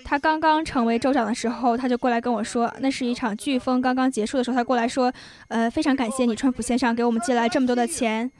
[0.03, 5.13] 他刚刚成为州长的时候，他就过来跟我说，那是一场飓风刚刚结束的时候，他过来说，
[5.47, 8.31] 呃，非常感谢你，川普先生给我们寄来这么多的钱。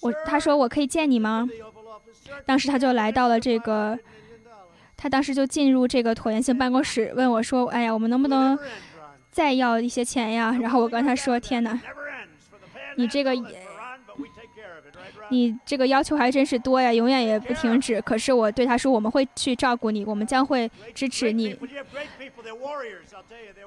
[0.00, 1.48] 我他说我可以见你吗？
[2.44, 3.98] 当时他就来到了这个。
[5.00, 8.58] 他当时就进入这个椭圆形办公室，问我说：“哎呀，我们能不能
[9.30, 11.80] 再要一些钱呀？”然后我跟他说：“天哪，
[12.96, 13.32] 你这个，
[15.30, 21.56] 你这个要求还真是多呀，永远也不停止。”可是我对他说：“我们会去照顾你，我们将会支持你。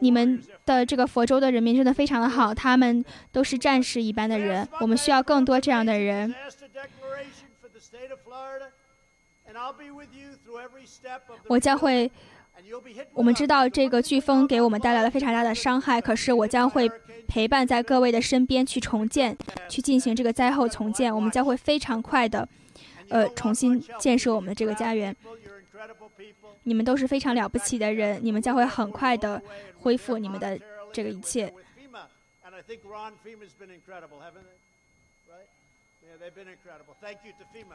[0.02, 6.36] 你们的这个佛州的人民真的非常的好，他们都是战士一般的人，我们需要更多这样的人。”
[11.48, 12.10] 我将会，
[13.14, 16.90] 我们知道这个飓风给我们带来了非常大的伤害，可是我将会
[17.28, 19.38] 陪伴在各位的身边去重建，
[19.70, 21.14] 去进行这个灾后重建。
[21.14, 22.48] 我们将会非常快的，
[23.10, 25.16] 呃，重新建设我们的这个家园。
[26.64, 29.42] 你们都是非常了不起的人，你们将会很快的
[29.80, 30.58] 恢复你们的
[30.94, 31.52] 这个一切。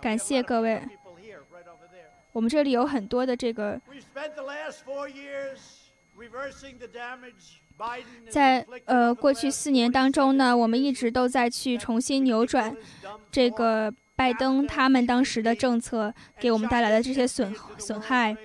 [0.01, 0.83] 感谢各位。
[2.33, 3.81] 我们这里有很多的这个，
[8.31, 12.75] 在呃过去四年当中呢，我们一直都在去重新扭转
[13.31, 18.37] 这个拜登他们当时的政策给我们带来的这些损损害，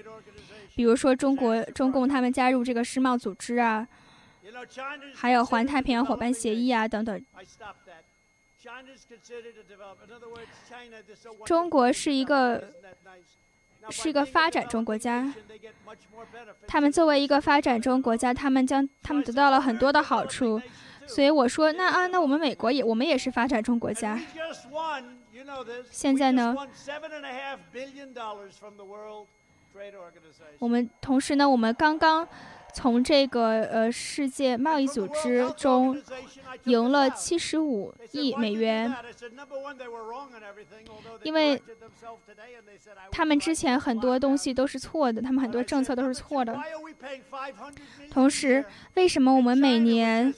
[0.76, 3.88] 比如说中国中共他们加入这个世贸组织啊，
[5.16, 7.22] 还有环太平洋伙伴协议啊等等。
[11.46, 12.74] 中国是一个。
[13.90, 15.34] 是一个发展中国家，
[16.68, 20.62] 他们作为一个发展中国家，他们将他们得到了很多的好处，
[21.08, 24.22] 所以我说，那啊，那我们美国也，我们也是发展中国家。
[25.90, 26.56] 现在呢，
[30.60, 32.28] 我们同时呢，我们刚刚。
[32.74, 36.02] 从这个呃世界贸易组织中
[36.66, 38.94] 赢了七十五亿美元，
[41.24, 41.62] 因为
[43.12, 46.58] 他们之前很多东西都是错的，他们很多政策都是错的。
[48.10, 48.66] 同时，
[48.96, 50.34] 为什么我们每年？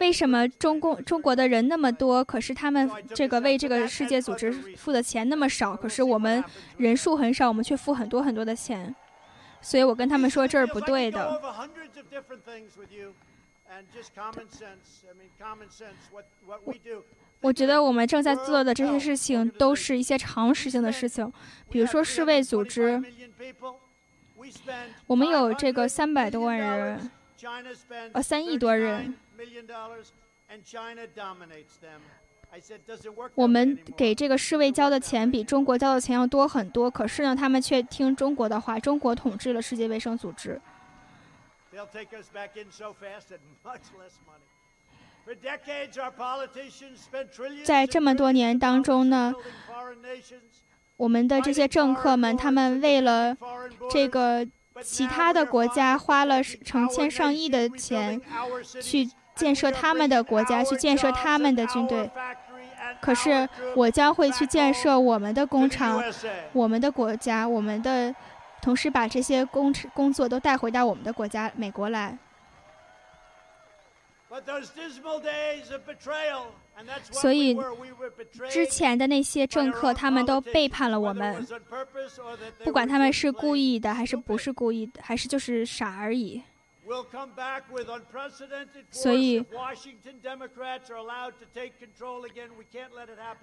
[0.00, 5.76] 为什么中共中国的人那么多，可是他们这个为这个世界组织付的钱那么少？
[5.76, 6.42] 可是我们
[6.76, 8.94] 人数很少，我们却付很多很多的钱。
[9.60, 11.40] 所以我跟他们说这是不对的。
[17.40, 21.32] 我觉得我们正在做的这些事情都是一些常识性的事情，
[21.68, 23.02] 比如说世卫组织，
[25.06, 27.10] 我们有这个三百多万人。
[28.12, 29.14] 呃，三亿多人。
[33.34, 40.60] 我们给这个世卫交的钱比中国交的钱要多很多，可是呢，他们却听中国的话，中国统治了世界卫生组织。
[47.64, 49.32] 在这么多年当中呢，
[50.96, 53.36] 我们的这些政客们，他们为了
[53.90, 54.46] 这个。
[54.82, 58.20] 其他的国家花了成千上亿的钱
[58.82, 62.10] 去建设他们的国家，去建设他们的军队。
[63.00, 66.02] 可是我将会去建设我们的工厂、
[66.52, 68.14] 我们的国家、我们的，
[68.60, 72.18] 同时把这些工工作都带回到我们的国家美国来。
[77.10, 77.56] 所以，
[78.48, 81.46] 之前的那些政客，他们都背叛了我们，
[82.64, 86.42] 不管他们是故意的还是不是故意的，还是就是傻而已。
[88.90, 89.44] 所以，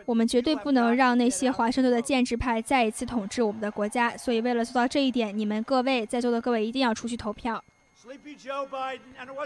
[0.05, 4.17] 我们绝对不能让那些华盛顿的建制派再一次统治我们的国家。
[4.17, 7.63] 所以，为了做到这一点，你们各位在座的各位一定要出去投票。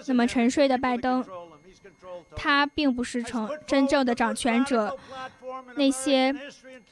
[0.08, 1.22] 那么，沉睡的拜登，
[2.36, 4.96] 他并不是成真正的掌权者，
[5.76, 6.34] 那些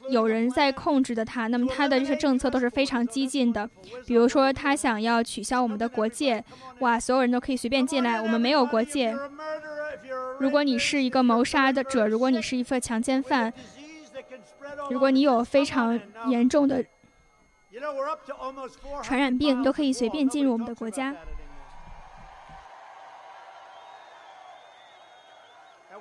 [0.08, 1.46] 有人在控制的他。
[1.46, 3.68] 那么，他的这些政策都是非常激进的，
[4.06, 6.44] 比如说，他想要取消我们的国界，
[6.80, 9.14] 哇，所有人都可以随便进来，我们没有国界。
[10.40, 13.52] 如果你是一个谋杀的者，如果你是一个强奸犯，
[14.90, 16.84] 如果你有非常严重的
[19.02, 21.14] 传染病，都可以随便进入我们的国家。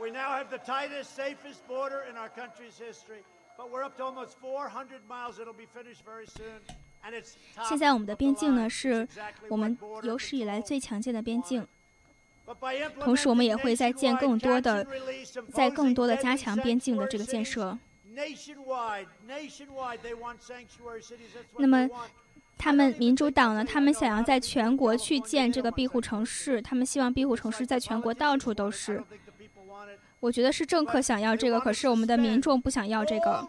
[0.08, 3.24] We now have the tightest, safest border in our country's history,
[3.58, 5.38] but we're up to almost 400 miles.
[5.38, 6.62] It'll be finished very soon.
[7.68, 9.06] 现在我们的边境呢，是
[9.50, 11.68] 我们有史以来最强健的边境。
[13.02, 14.88] 同时，我们也会在建更多的，
[15.52, 17.78] 在更多的加强边境的这个建设。
[21.58, 21.90] 那么，
[22.58, 23.66] 他们民主党呢？
[23.66, 29.04] 他们想要在全国去建这个庇护城市，他们希望庇护城市在全国到处都是。
[30.20, 33.48] 我觉得是政客想要这个，可是我们的民众不想要这个。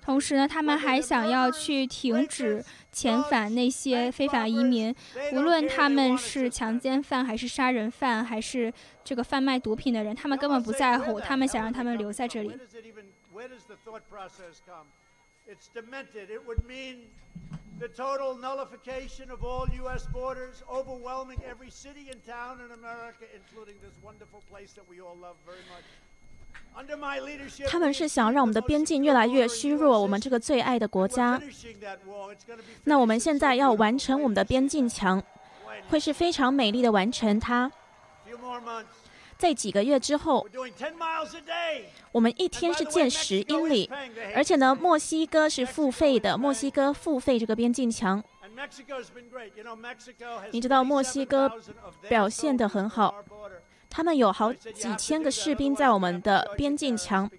[0.00, 2.64] 同时呢，他们还想要去停止
[2.94, 4.94] 遣返那些非法移民，
[5.32, 8.72] 无论他们是强奸犯还是杀人犯，还是
[9.04, 12.56] 这个贩卖毒品的人，他们根本不在乎，他们想让他们留在这里。
[17.80, 20.06] The total nullification of all U.S.
[20.12, 25.16] borders, overwhelming every city and town in America, including this wonderful place that we all
[25.16, 25.84] love very much.
[27.68, 31.40] 他们是想让我们的边境越来越虚弱，我们这个最爱的国家。
[32.84, 35.20] 那我们现在要完成我们的边境墙，
[35.88, 37.70] 会是非常美丽的完成它。
[39.40, 40.46] 在几个月之后，
[42.12, 43.90] 我们一天是建十英里，
[44.34, 48.22] 而且呢，墨西哥是付费的，墨西哥付费这个边境墙。
[50.52, 51.50] 你知道墨西哥
[52.06, 53.24] 表现得很好，
[53.88, 57.30] 他们有好几千个士兵在我们的边境墙。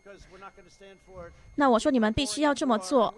[1.53, 3.13] 那我说你们必须要这么做。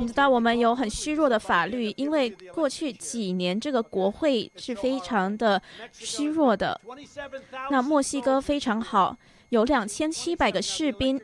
[0.00, 5.60] 你知道我们有很虚弱的法律，因为过去几年这个国会是非常的
[5.92, 6.80] 虚弱的。
[7.70, 9.16] 那墨西哥非常好，
[9.50, 11.20] 有两千七百个士兵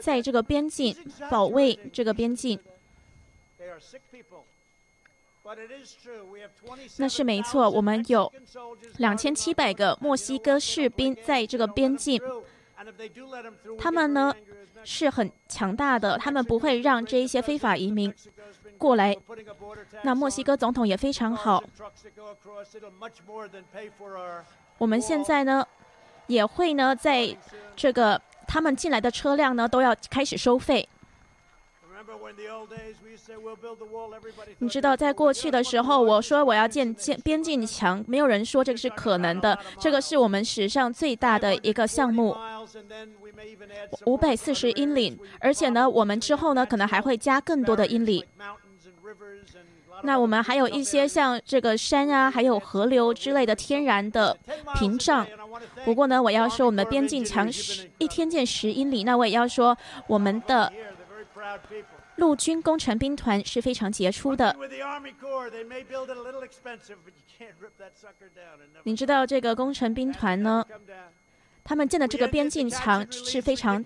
[0.00, 0.96] 在这个边境
[1.30, 2.58] 保卫这个边境。
[6.98, 8.30] 那是没错，我们有
[8.98, 12.20] 两千七百个墨西哥士兵在这个边境，
[13.78, 14.34] 他们呢？
[14.84, 18.14] 是很强大的，他们不会让这一些非法移民
[18.78, 19.16] 过来。
[20.02, 21.62] 那墨西哥总统也非常好。
[24.78, 25.66] 我们现在呢，
[26.28, 27.36] 也会呢，在
[27.74, 30.88] 这个他们进来的车辆呢，都要开始收费。
[34.58, 39.58] 你知道，在过去的时候，我说我要建建边境墙，没有人说这个是可能的。
[39.78, 42.36] 这个是我们史上最大的一个项目，
[44.06, 48.24] 五百四十英里，而且呢，我们之后呢，可能还会加更多的英里。
[50.02, 54.36] 那我们还有一些像这个山啊，还有河流之类的天然的
[54.78, 55.26] 屏障。
[55.84, 60.72] 不过呢，我要说我们的边境墙十一天建十英里，那我也要说我们的。
[62.18, 64.54] 陆军工程兵团是非常杰出的。
[68.84, 70.64] 你知道这个工程兵团呢？
[71.64, 73.84] 他们建的这个边境墙是非常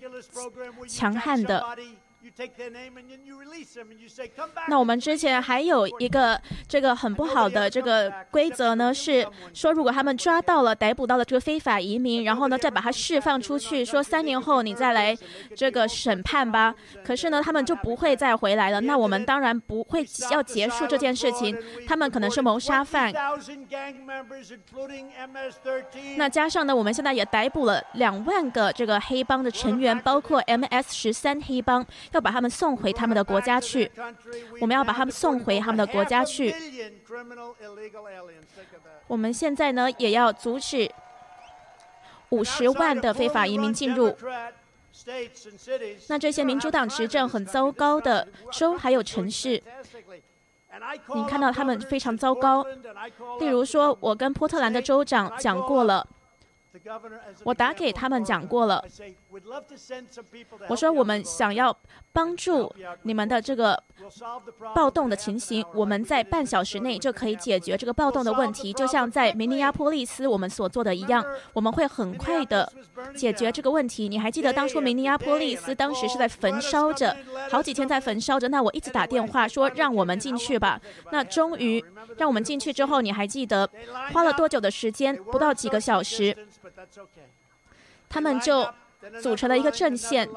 [0.87, 1.63] 强悍的。
[4.67, 15.15] 那我们之前还有一个这个很不好的这个规则呢，是说如果他们抓到了、逮捕到了这个非法移民，然后呢再把他释放出去，说三年后你再来
[15.55, 16.73] 这个审判吧。
[17.05, 18.81] 可是呢，他们就不会再回来了。
[18.81, 21.55] 那我们当然不会要结束这件事情。
[21.87, 23.13] 他们可能是谋杀犯。
[26.17, 31.85] 那加上呢，我们现在也逮捕了两万个这个黑帮的成员，包括 MS 十三黑帮。
[32.11, 33.91] 要把他们送回他们的国家去。
[34.61, 36.55] 我们要把他们送回他们的国家去。
[39.07, 40.89] 我们现在呢，也要阻止
[42.29, 44.15] 五十万的非法移民进入。
[46.07, 49.61] 那这些民主党执政很糟糕的州还有城市，
[51.13, 52.63] 你看到他们非常糟糕。
[53.39, 56.07] 例如说，我跟波特兰的州长讲过了。
[57.43, 58.83] 我打给他们讲过了，
[60.67, 61.75] 我说我们想要
[62.11, 62.71] 帮助
[63.01, 63.81] 你们的这个
[64.75, 72.71] 暴动的情形，我们在半小时内就可以解决这个暴动的问题，就像在明尼亚波利斯我们所做的一样，我们会很快的
[73.15, 74.07] 解决这个问题。
[74.07, 77.15] 你还记得当初明尼亚波利斯当时是在焚烧着，
[77.49, 80.79] 好几天在焚烧着，那我一直打电话说让我们进去吧，
[81.11, 81.83] 那终于
[82.17, 83.69] 让我们进去之后，你还记得
[84.11, 85.15] 花了多久的时间？
[85.15, 86.37] 不到几个小时。
[88.09, 88.71] 他们就
[89.21, 90.29] 组成了一个阵线，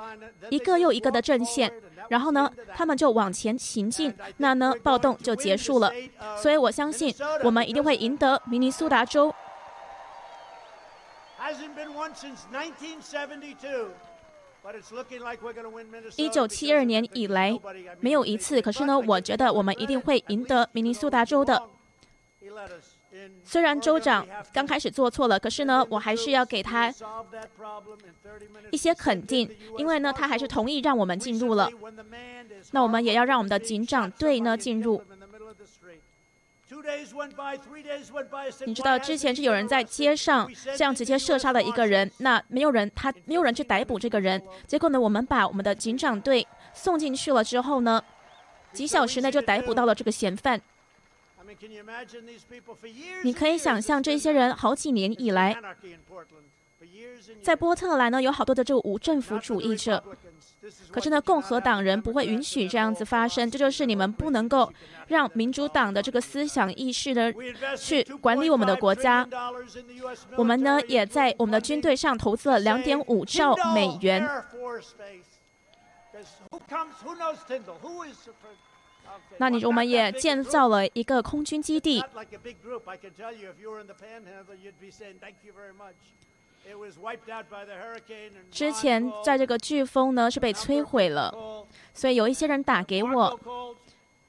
[0.50, 1.72] 一个又一个的阵线，
[2.08, 5.92] 然后呢，他们就往前行进，那呢，暴动就结束了。
[6.40, 9.34] 所以我相信，我们一定会赢得明尼苏达州。
[16.16, 17.56] 一九七二年以来
[18.00, 21.62] 没有一次，可是呢，我觉得我们一定会赢得明尼苏达州的。
[23.44, 26.92] 虽然州长刚开始做错了，可是呢，我还是要给他
[28.70, 29.48] 一些肯定，
[29.78, 31.70] 因为呢，他还是同意让我们进入了。
[32.72, 35.02] 那我们也要让我们的警长队呢进入。
[38.66, 44.42] 你知道之前是有人在街上这样直接射杀了一个人，那没有人，他没有人去逮捕这个人。
[44.66, 48.02] 结果呢，我们把我们的警长队送进去了之后呢，
[48.72, 50.60] 几小时内就逮捕到了这个嫌犯。
[53.22, 55.56] 你可以想象，这些人好几年以来，
[57.42, 60.02] 在波特兰呢有好多的这个无政府主义者。
[60.90, 63.48] 可是呢，共和党人不会允许这样子发生。
[63.48, 64.72] 这就是你们不能够
[65.06, 67.32] 让民主党的这个思想意识呢
[67.78, 69.24] 去管理我们的国家。
[70.36, 74.28] 我们呢也在我们的军队上投资了两点五兆美元。
[79.38, 82.02] 那你我们也建造了一个空军基地。
[88.50, 91.32] 之前在这个飓风呢是被摧毁了，
[91.94, 93.38] 所以有一些人打给我，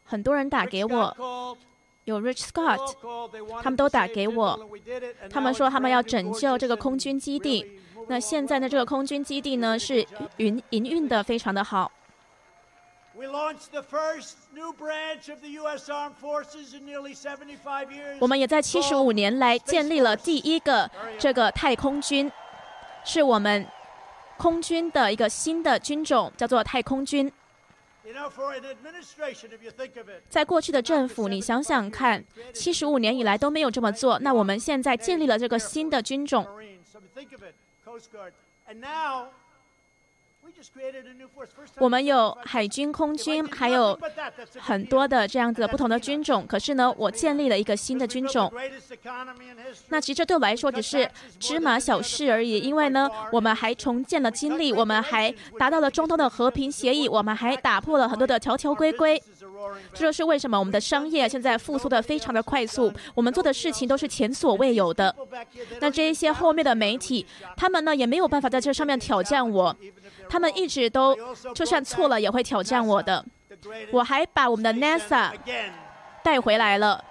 [0.06, 1.58] 很多人打给我，
[2.04, 4.70] 有 Rich Scott，他们都打给我，
[5.32, 7.80] 他们说他们要拯救这个空军基地。
[8.08, 10.06] 那现在呢，这个空军基地呢是
[10.38, 11.92] 营营运的非常的好。
[18.20, 20.88] 我们也在七十五年来建立了第一个
[21.18, 22.32] 这个太空军，
[23.04, 23.68] 是我们
[24.38, 27.32] 空军的一个新的军种，叫做太空军。
[30.30, 36.46] 在过去的政府，你想想看，七十五年以来都没有这么做，那我们现在建立了这个新的军种。
[41.78, 43.98] 我们有海军、空军，还有
[44.60, 46.46] 很多的这样子不同的军种。
[46.48, 48.52] 可是呢，我建立了一个新的军种。
[49.90, 59.22] 那其实对我来说只是芝麻小事而已，因为呢，我们还重建了经历，我们还达到了中东的和平协议，我们还打破了很多的条条规规。
[59.94, 65.16] 这就是为什么我们的商业现在复苏的非常的快速，我们做的事情都是前所未有的。
[65.80, 69.76] 那这一些后面的媒体，他们呢也没有办法在这上面挑战我，
[70.30, 71.16] 他们一直都
[71.54, 73.24] 就算错了也会挑战我的。
[73.92, 75.32] 我还把我们的 NASA
[76.24, 77.04] 带回来了，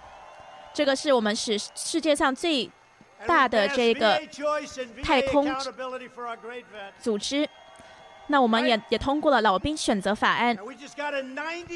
[0.72, 2.70] 这个是我们是世界上最
[3.26, 4.20] 大的这个
[5.02, 5.52] 太空
[7.00, 7.48] 组织。
[8.28, 10.56] 那我们也也通过了老兵选择法案，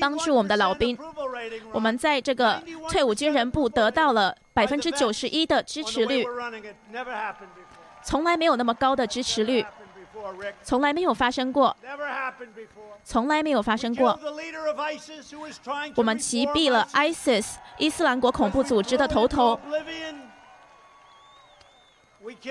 [0.01, 0.99] 帮助我们的老兵。
[1.73, 6.25] 我们在这个退伍军人部得到了百分之九十一的支持率，
[8.03, 9.65] 从来没有那么高的支持率，
[10.63, 11.77] 从来没有发生过，
[13.05, 14.19] 从来没有发生过。
[15.95, 19.59] 我们击毙了 ISIS 伊斯兰国恐怖组织的头头。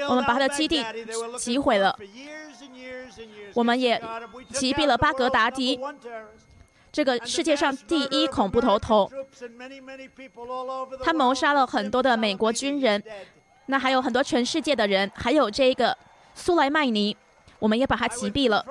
[0.07, 0.83] 我们把他的基地
[1.37, 1.95] 击毁了，
[3.53, 4.01] 我们也
[4.49, 5.79] 击毙了巴格达迪，
[6.91, 9.09] 这个世界上第一恐怖头头。
[11.03, 13.01] 他谋杀了很多的美国军人，
[13.67, 15.95] 那还有很多全世界的人，还有这个
[16.33, 17.15] 苏莱曼尼，
[17.59, 18.65] 我们也把他击毙了。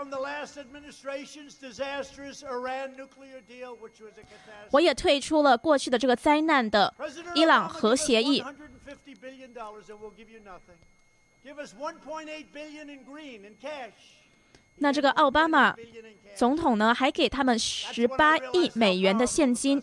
[4.71, 6.93] 我也退出了过去的这个灾难的
[7.35, 8.43] 伊朗核协议。
[14.81, 15.75] 那这个奥巴马
[16.37, 19.83] 总统呢，还给他们十八亿美元的现金。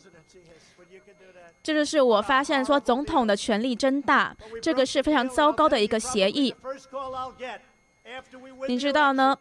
[1.62, 6.54] 这就是我发现说，总统的权力真大，这个是非常糟糕的一个协议。
[8.68, 9.36] 你知道呢？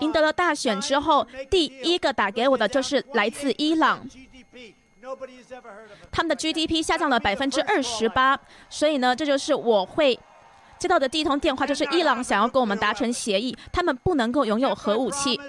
[0.00, 4.06] 赢得了大选之后，第一个打给我的就是来自伊朗，
[6.10, 10.18] 他们的 GDP 下降了百分之二十八，所以呢，这就是我会
[10.78, 15.40] 接到的第一通电话，就是伊朗想要跟我们达成协议，他们不能够拥有核武器。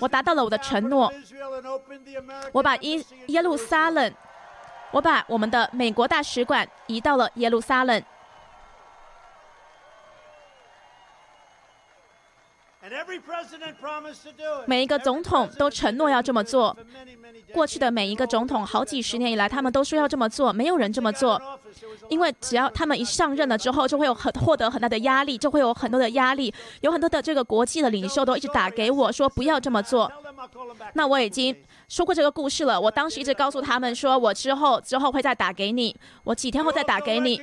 [0.00, 1.12] 我达到了我的承诺，
[2.52, 4.14] 我把耶耶路撒冷，
[4.92, 8.02] 我把我们的美国大使馆移到了耶路撒冷。
[14.66, 16.76] 每一个总统都承诺要这么做。
[17.52, 21.40] 过去的每一个总统，好几十年以来，他们都说要这么做，没有人这么做。
[22.08, 30.12] 因为只要他们一上任了之后，就会有很获得很大的压力，就会有很多的压力，有很多的这个国际的领袖都一直打给我说不要这么做。
[30.92, 31.56] 那我已经
[31.88, 32.78] 说过这个故事了。
[32.78, 37.40] 我当时一直告诉他们说，我之后之后会再打给你，我几天后再打给你。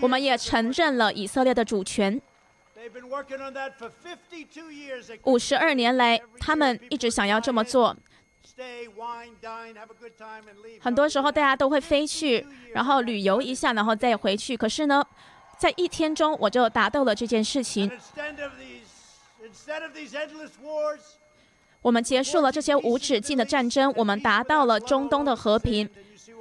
[0.00, 2.20] 我们也承认了以色列的主权。
[5.24, 7.96] 五十二年来，他们一直想要这么做。
[10.80, 14.56] 很多时候，大家都会飞去，然后旅游一下，然后再回去。
[14.56, 15.04] 可是呢，
[15.58, 17.90] 在一天中，我就达到了这件事情。
[21.82, 25.88] 我们结束了这些无止境的战争，我们达到了中东的和平。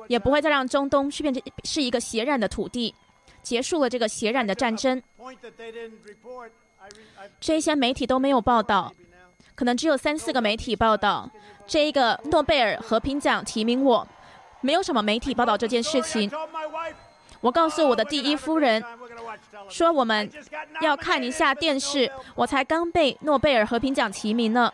[0.10, 2.96] 也不会再让中东去变成是一个血染的土地，
[3.44, 5.02] 结束了这个血染的战争。
[7.40, 8.92] 这些媒体都没有报道，
[9.54, 11.30] 可能只有三四个媒体报道。
[11.68, 14.08] 这一个诺贝尔和平奖提名我，
[14.62, 16.32] 没有什么媒体报道这件事情。
[17.42, 18.84] 我告诉我的第一夫人
[19.70, 20.28] 说，我们
[20.82, 22.12] 要看一下电视。
[22.34, 24.74] 我才刚被诺贝尔和平奖提名呢。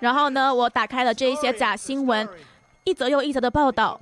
[0.00, 2.26] 然后呢，我打开了这一些假新闻。
[2.84, 3.98] 一则又一则的报道，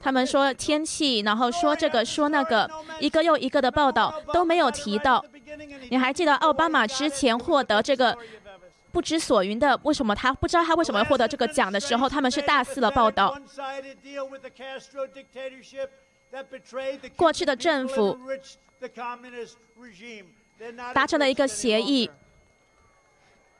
[0.00, 2.68] 他们说天气，然后说这个说那个，
[2.98, 5.24] 一个又一个的报道都没有提到。
[5.90, 8.16] 你还记得奥巴马之前获得这个
[8.90, 13.36] 不知所云的，为什么他不知道他为什么会获得这个奖的时候，他们是大肆的报道。
[17.16, 18.18] 过去的政府
[20.92, 22.10] 达成了一个协议。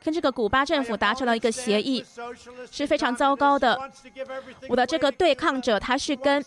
[0.04, 2.04] 跟这个古巴政府达成了一个协议，
[2.70, 3.80] 是非常糟糕的。
[4.68, 6.44] 我的这个对抗者，他是跟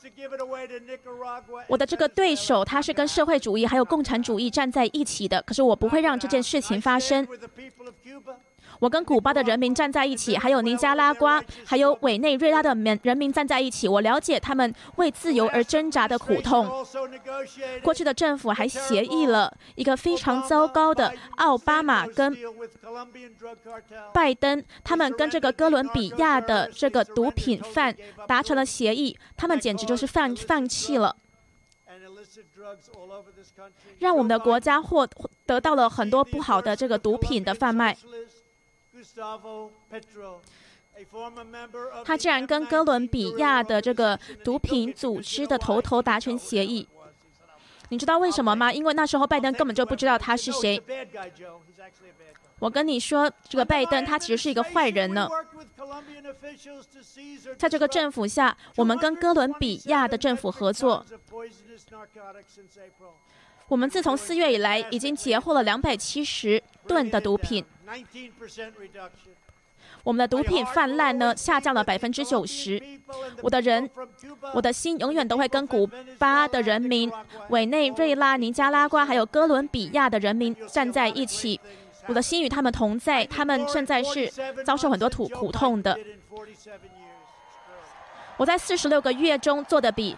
[1.68, 5.42] 我的这个对手，他是跟社会主义还有共产主义站在一起的。
[5.42, 7.28] 可是我不会让这件事情发生。
[8.80, 13.88] 我跟古巴的人民站在一起，还有尼加拉瓜，还有委内瑞拉的人人民站在一起。
[13.88, 16.68] 我了解他们为自由而挣扎的苦痛。
[17.82, 22.36] 过去的政府还协议了一个非常糟糕的奥巴马跟
[24.14, 27.96] 拜登，他们跟这个哥伦比亚的这个毒品贩
[28.28, 31.16] 达成了协议，他们简直就是放放弃了，
[34.00, 35.08] 让我们的国家获
[35.46, 37.98] 得到了很多不好的这个毒品的贩卖。
[42.04, 46.88] 他竟然跟哥伦比亚的这个毒品组织的头头达成协议，
[47.90, 48.74] 你知道为什么吗？
[48.74, 50.82] 因为那时候拜登根本就不知道他是谁。
[52.60, 55.30] 我跟你说，这个拜登他其实是一个坏人呢。
[57.58, 61.06] 在这个政府下，我们跟哥伦比亚的政府合作。
[63.68, 67.64] 我们自从四月以来，已经截获了两百七十吨的毒品。
[70.04, 72.82] 我们的毒品泛滥呢，下降了百分之九十。
[73.42, 73.90] 我的人，
[74.54, 75.86] 我的心永远都会跟古
[76.18, 77.12] 巴的人民、
[77.50, 81.60] 委内瑞拉、尼加拉瓜还有哥伦比亚的人民站在一起。
[82.08, 84.32] 我的心与他们同在，他们现在是
[84.66, 85.98] 遭受很多苦苦痛的。
[88.38, 90.16] 我在四十六个月中做的比。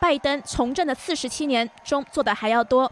[0.00, 2.90] 拜登从政的四十七年中做的还要多。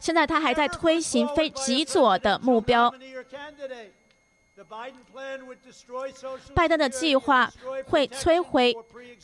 [0.00, 2.92] 现在他还在推行非极左的目标。
[6.52, 7.48] 拜登的计划
[7.86, 8.74] 会摧毁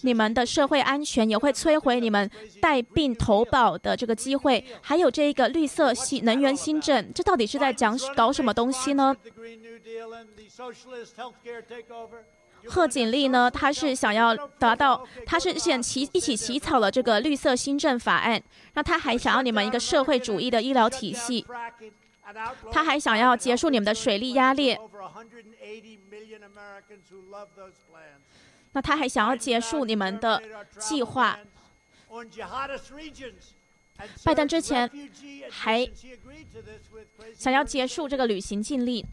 [0.02, 2.30] 你们的社会安全，也会摧毁你们
[2.62, 9.16] 带病投保的这个机会，还有这个绿色新能源新政，这到底是在讲搞什么东西呢？
[12.66, 13.50] 贺锦丽呢？
[13.50, 18.42] 她是想要达到，她是想起一起起草了这个绿色新政法案。
[18.74, 21.44] 那她还想要你们一个社会主义的医疗体系，
[22.72, 24.76] 她还想要结束你们的水利压力。
[28.72, 30.42] 那他还想要结束你们的
[30.80, 31.38] 计划。
[34.24, 34.90] 拜登之前
[35.48, 35.88] 还
[37.36, 39.06] 想要结束这个旅行禁令，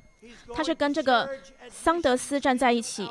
[0.54, 1.30] 他是跟这个
[1.70, 3.10] 桑德斯站在一起。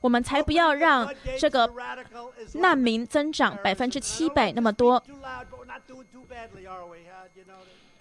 [0.00, 1.68] 我们才不要让这个
[2.54, 5.02] 难民增长百分之七百那么多。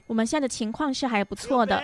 [0.06, 1.84] 我们现在的情况是还不错的。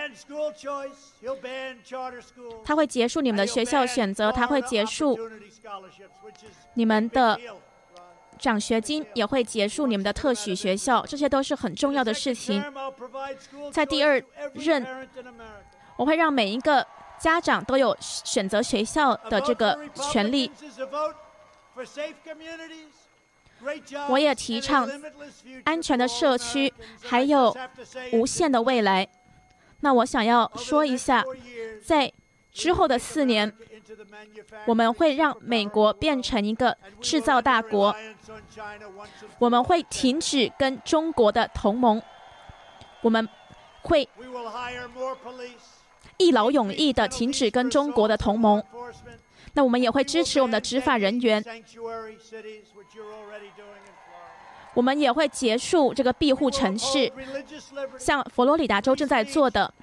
[2.64, 5.20] 他会结束你们的学校选择，他会结束
[6.76, 7.38] 你们的
[8.44, 12.62] 奖学金，也会结束你们的特许学校，这些都是很重要的事情。
[13.72, 14.22] 在第二
[14.54, 14.86] 任，
[15.96, 16.86] 我会让每一个。
[17.20, 19.80] 家长都有选择学校的这个
[20.12, 20.52] 权利。
[24.10, 24.90] 我也提倡
[25.64, 27.56] 安全的社区，还有
[28.12, 29.08] 无限的未来。
[29.80, 31.24] 那我想要说一下，
[31.86, 32.12] 在
[32.52, 33.56] 之后的四年，
[34.66, 37.96] 我们会让美国变成一个制造大国。
[39.40, 42.02] 我们会停止跟中国的同盟。
[43.02, 43.28] 我们
[43.82, 44.08] 会。
[46.18, 48.64] 一劳永逸的停止跟中国的同盟，
[49.54, 51.44] 那我们也会支持我们的执法人员。
[54.76, 57.12] 我们也会结束这个庇护城市，
[57.98, 59.74] 像佛罗里达州正在做的。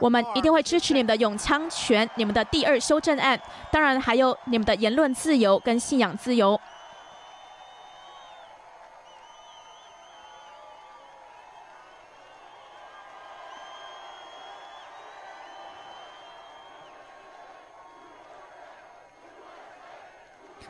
[0.00, 6.60] 我们一定会支持你们的永枪权、你们的第二修正案，当然还有你们的言论自由跟信仰自由。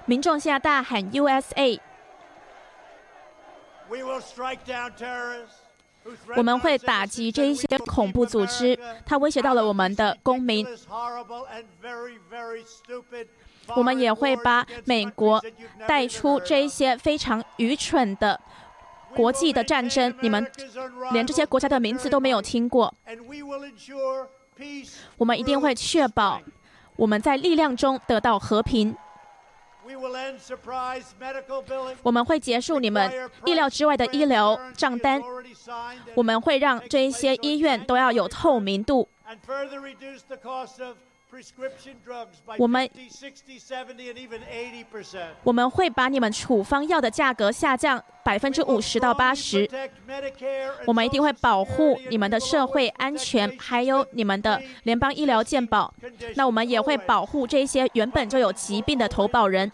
[0.05, 1.79] 民众现在大喊 “USA”，
[6.37, 10.67] 我们会打击这一些恐怖组织，它威胁到了我们的公民。
[13.77, 15.43] 我们也会把美国
[15.87, 18.41] 带出这一些非常愚蠢的
[19.15, 20.51] 国际的战争，你们
[21.13, 22.95] 连这些国家的名字都没有听过。
[25.17, 26.41] 我们一定会确保
[26.97, 28.97] 我们在力量中得到和平。
[32.03, 33.11] 我们会结束你们
[33.47, 35.21] 意料之外的医疗账单。
[36.15, 39.09] 我们会让这一些医院都要有透明度。
[42.57, 42.91] 我们
[45.45, 49.69] 我们会把你们处方药的价格下降百分之五十到八十。
[50.87, 55.93] 我们一定会保护你们的社会安全，还有你们的联邦医疗健保。
[56.35, 59.71] 那我们也会保护这些原本就有疾病的投保人。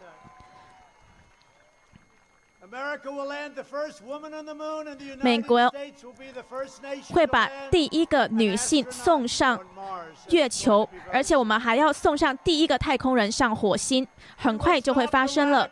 [5.22, 5.72] 美国
[7.12, 9.58] 会把第一个女性送上
[10.30, 14.06] 月球，而且我们还要送上第一个太空人上火星，
[14.36, 15.70] 很快就会发生了。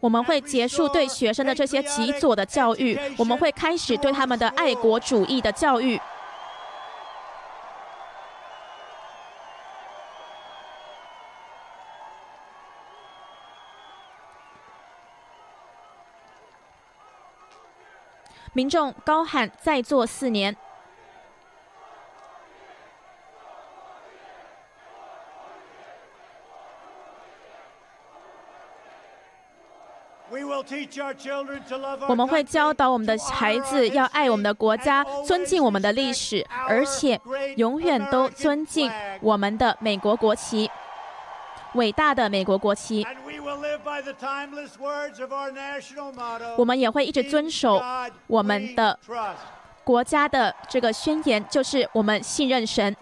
[0.00, 5.98] 我们会结束对学生的这些极左的教育，我们会开始对他们的爱国主义的教育。
[18.54, 20.56] 民众高喊“再做四年”。
[32.08, 37.20] 我们会教导我们的孩子要爱我们的国家，尊敬我们的历史，而且
[37.56, 38.90] 永远都尊敬
[39.20, 40.70] 我们的美国国旗。
[41.74, 43.06] 伟大的美国国旗，
[46.56, 47.82] 我们也会一直遵守
[48.26, 48.98] 我们的
[49.82, 52.96] 国家的这个宣言，就是我们信任神。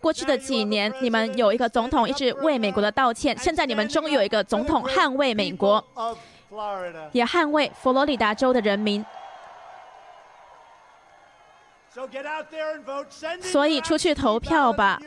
[0.00, 5.84] 过去的几年，你们有一个总统一直为美国的道歉，现在你们终于有一个总统捍卫美国，
[7.12, 9.04] 也捍卫佛罗里达州的人民。
[13.40, 15.00] 所以出去投票吧。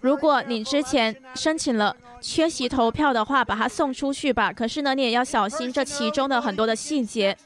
[0.00, 4.52] 如果你之前申请了缺席投票的话，把它送出去吧。
[4.52, 7.36] 可是呢，你也要小心这其中的很多的细节。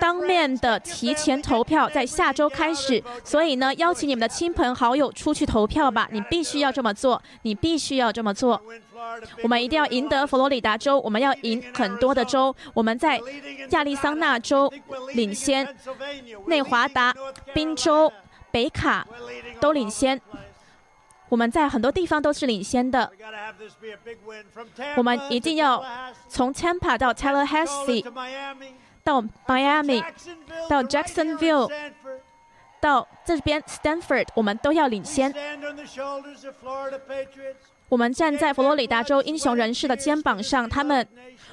[0.00, 6.08] 当面的提前投票在下周开始，所以呢，邀请你们的亲朋好友出去投票吧。
[6.10, 8.60] 你必须要这么做，你必须要这么做。
[9.42, 12.54] 我们一定要赢得佛罗里达州，我们要赢很多的州。
[12.74, 13.20] 我们在
[13.70, 14.72] 亚利桑那州
[15.14, 15.76] 领先，
[16.46, 17.14] 内华达、
[17.52, 18.12] 宾州、
[18.50, 19.06] 北卡
[19.60, 20.20] 都领先。
[21.28, 23.10] 我们在很多地方都是领先的。
[24.96, 25.82] 我们一定要
[26.28, 28.04] 从 Tampa 到 Tallahassee，
[29.02, 30.04] 到 Miami，
[30.68, 31.72] 到 Jacksonville，
[32.80, 35.32] 到这边 Stanford，我们都要领先。
[37.92, 41.06] 我们站在佛罗里达州英雄人士的肩膀上，他们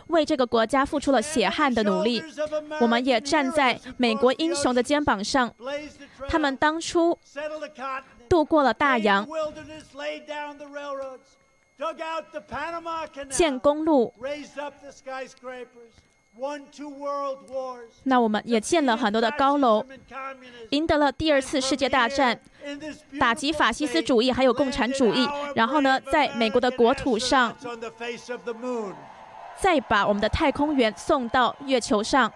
[0.08, 2.24] 为这个国家付出了血汗的努力。
[2.80, 5.54] 我们也站在美国英雄的肩膀上，
[6.30, 7.20] 他们当初
[8.30, 9.28] 渡过了大洋，
[13.30, 14.14] 建公路。
[18.04, 19.86] 那我们也建了很多的高楼，
[20.70, 22.40] 赢得了第二次世界大战，
[23.20, 25.28] 打击法西斯主义还有共产主义。
[25.56, 27.56] 然后呢，在美国的国土上，
[29.60, 32.32] 再把我们的太空员送到月球上。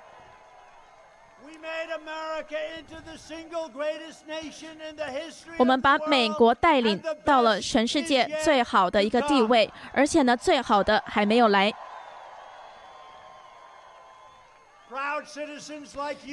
[5.57, 11.73] 我们把美国带领到了全世界最好的一个地位，而且呢，最好的还没有来。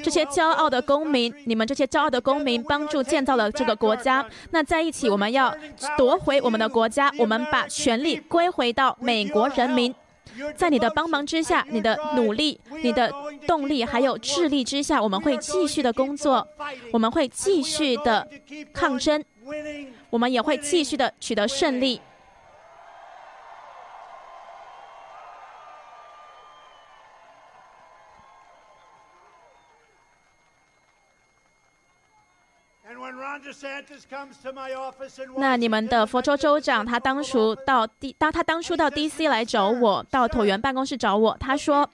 [0.02, 4.24] 这些骄傲的公民，你们这些骄傲的公民，帮助建造了这个国家。
[4.50, 5.54] 那在一起，我们要
[5.96, 9.94] 夺回我们的国家，我们把权力归回到美国人民。
[10.54, 13.12] 在你的帮忙之下，你的努力、你的
[13.46, 16.46] 动力还有智力之下，我们会继续的工作，
[16.92, 18.26] 我们会继续的
[18.72, 19.22] 抗争，
[20.08, 22.00] 我们也会继续的取得胜利。
[35.36, 39.28] 那你们的佛州州长，他当初到 D，当他当初到 D.C.
[39.28, 41.88] 来找我，到椭圆办公室找我，他说：“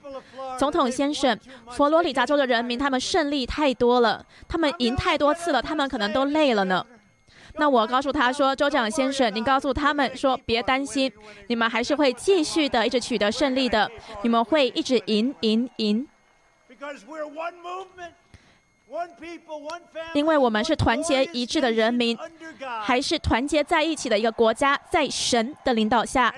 [0.57, 1.37] 总统先生，
[1.71, 6.85] 佛罗里达州的人民他们胜利太多了，他们赢太多次了，他们可能都累了呢。”
[7.59, 11.11] 那我告诉他说：“州长先生，您告诉他们说，别担心，
[11.47, 13.89] 你们还是会继续的一直取得胜利的，
[14.21, 16.07] 你们会一直赢赢赢。”
[20.13, 22.17] 因为我们是团结一致的人民，
[22.81, 26.33] 还是团结在一起的一个国家，在神的领导下，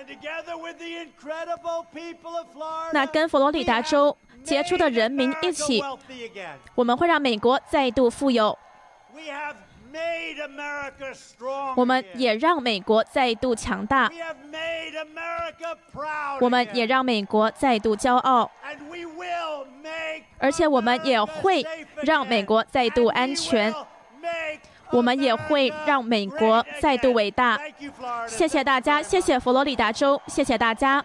[2.91, 5.83] 那跟佛罗里达州杰出的人民一起，
[6.73, 8.57] 我们会让美国再度富有。
[11.75, 14.09] 我们也让美国再度强大，
[16.39, 18.49] 我们也让美国再度骄傲，
[20.37, 21.65] 而且我们也会
[22.03, 23.73] 让美国再度安全，
[24.91, 27.59] 我们也会让美国再度伟大。
[28.27, 31.03] 谢谢大家，谢谢佛罗里达州，谢谢大家。